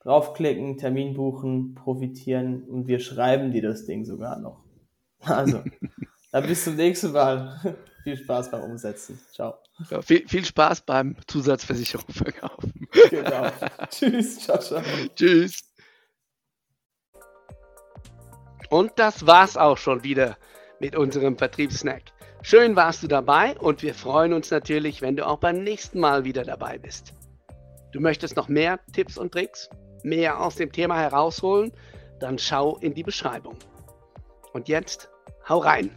draufklicken, 0.00 0.78
Termin 0.78 1.14
buchen, 1.14 1.74
profitieren 1.74 2.64
und 2.64 2.88
wir 2.88 3.00
schreiben 3.00 3.52
dir 3.52 3.62
das 3.62 3.84
Ding 3.84 4.04
sogar 4.04 4.40
noch. 4.40 4.64
Also, 5.20 5.62
dann 6.32 6.46
bis 6.46 6.64
zum 6.64 6.76
nächsten 6.76 7.12
Mal. 7.12 7.76
Viel 8.02 8.16
Spaß 8.16 8.50
beim 8.50 8.62
Umsetzen. 8.62 9.20
Ciao. 9.32 9.58
Ja, 9.90 10.00
viel, 10.02 10.26
viel, 10.26 10.44
Spaß 10.44 10.82
beim 10.82 11.16
Zusatzversicherung 11.26 12.08
verkaufen. 12.08 12.88
Genau. 13.10 13.50
Tschüss. 13.90 14.40
Ciao, 14.40 14.58
ciao. 14.58 14.82
Tschüss. 15.14 15.64
Und 18.70 18.92
das 18.96 19.26
war's 19.26 19.56
auch 19.56 19.76
schon 19.76 20.04
wieder 20.04 20.38
mit 20.78 20.96
unserem 20.96 21.36
Vertriebssnack. 21.36 22.02
Schön 22.42 22.74
warst 22.74 23.02
du 23.02 23.08
dabei 23.08 23.58
und 23.58 23.82
wir 23.82 23.94
freuen 23.94 24.32
uns 24.32 24.50
natürlich, 24.50 25.02
wenn 25.02 25.16
du 25.16 25.26
auch 25.26 25.38
beim 25.38 25.62
nächsten 25.62 26.00
Mal 26.00 26.24
wieder 26.24 26.44
dabei 26.44 26.78
bist. 26.78 27.12
Du 27.92 28.00
möchtest 28.00 28.36
noch 28.36 28.48
mehr 28.48 28.80
Tipps 28.92 29.18
und 29.18 29.32
Tricks, 29.32 29.68
mehr 30.04 30.40
aus 30.40 30.54
dem 30.54 30.72
Thema 30.72 30.98
herausholen? 30.98 31.72
Dann 32.18 32.38
schau 32.38 32.78
in 32.78 32.94
die 32.94 33.02
Beschreibung. 33.02 33.56
Und 34.52 34.68
jetzt, 34.68 35.10
hau 35.48 35.58
rein! 35.58 35.90